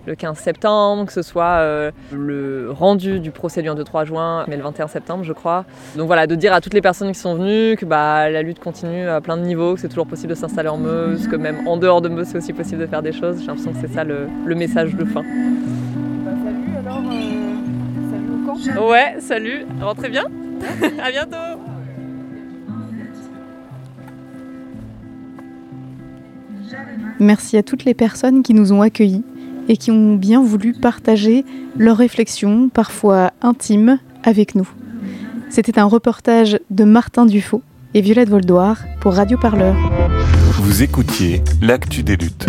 le 0.05 0.15
15 0.15 0.37
septembre, 0.37 1.05
que 1.05 1.13
ce 1.13 1.21
soit 1.21 1.91
le 2.11 2.69
rendu 2.71 3.19
du 3.19 3.31
procès 3.31 3.61
du 3.61 3.69
1, 3.69 3.75
2, 3.75 3.83
3 3.83 4.05
juin, 4.05 4.45
mais 4.47 4.57
le 4.57 4.63
21 4.63 4.87
septembre, 4.87 5.23
je 5.23 5.33
crois. 5.33 5.65
Donc 5.95 6.07
voilà, 6.07 6.27
de 6.27 6.35
dire 6.35 6.53
à 6.53 6.61
toutes 6.61 6.73
les 6.73 6.81
personnes 6.81 7.11
qui 7.11 7.19
sont 7.19 7.35
venues 7.35 7.75
que 7.77 7.85
bah, 7.85 8.29
la 8.29 8.41
lutte 8.41 8.59
continue 8.59 9.07
à 9.07 9.21
plein 9.21 9.37
de 9.37 9.43
niveaux, 9.43 9.75
que 9.75 9.79
c'est 9.79 9.89
toujours 9.89 10.07
possible 10.07 10.29
de 10.29 10.37
s'installer 10.37 10.69
en 10.69 10.77
Meuse, 10.77 11.27
que 11.27 11.35
même 11.35 11.67
en 11.67 11.77
dehors 11.77 12.01
de 12.01 12.09
Meuse, 12.09 12.27
c'est 12.27 12.37
aussi 12.37 12.53
possible 12.53 12.81
de 12.81 12.87
faire 12.87 13.01
des 13.01 13.13
choses. 13.13 13.39
J'ai 13.39 13.47
l'impression 13.47 13.71
que 13.71 13.79
c'est 13.81 13.93
ça 13.93 14.03
le, 14.03 14.27
le, 14.45 14.55
message 14.55 14.95
de 14.95 15.05
fin. 15.05 15.21
Bah, 15.21 16.31
salut 16.43 16.77
alors, 16.79 17.03
salut 18.11 18.31
au 18.33 18.79
camp. 18.79 18.89
Ouais, 18.89 19.15
salut, 19.19 19.65
rentrez 19.81 20.09
bien 20.09 20.25
à 21.01 21.11
bientôt 21.11 21.61
Merci 27.19 27.57
à 27.57 27.63
toutes 27.63 27.85
les 27.85 27.93
personnes 27.93 28.43
qui 28.43 28.53
nous 28.53 28.73
ont 28.73 28.81
accueillis 28.81 29.23
et 29.69 29.77
qui 29.77 29.91
ont 29.91 30.15
bien 30.15 30.43
voulu 30.43 30.73
partager 30.73 31.45
leurs 31.77 31.97
réflexions, 31.97 32.69
parfois 32.69 33.31
intimes, 33.41 33.99
avec 34.23 34.55
nous. 34.55 34.67
C'était 35.49 35.79
un 35.79 35.85
reportage 35.85 36.59
de 36.69 36.83
Martin 36.83 37.25
Dufaux 37.25 37.61
et 37.93 38.01
Violette 38.01 38.29
Voldoir 38.29 38.83
pour 38.99 39.13
Radio 39.13 39.37
Parleur. 39.37 39.75
Vous 40.53 40.81
écoutiez 40.81 41.43
L'actu 41.61 42.03
des 42.03 42.15
luttes. 42.15 42.47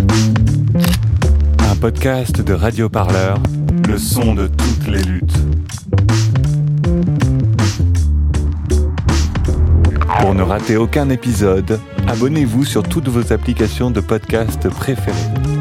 Un 1.70 1.76
podcast 1.76 2.40
de 2.40 2.54
Radio 2.54 2.88
Parleur, 2.88 3.38
le 3.88 3.98
son 3.98 4.34
de 4.34 4.46
toutes 4.46 4.88
les 4.88 5.02
luttes. 5.02 5.38
Pour 10.20 10.34
ne 10.34 10.42
rater 10.42 10.76
aucun 10.76 11.10
épisode, 11.10 11.80
abonnez-vous 12.06 12.64
sur 12.64 12.82
toutes 12.82 13.08
vos 13.08 13.32
applications 13.32 13.90
de 13.90 14.00
podcast 14.00 14.68
préférées. 14.68 15.53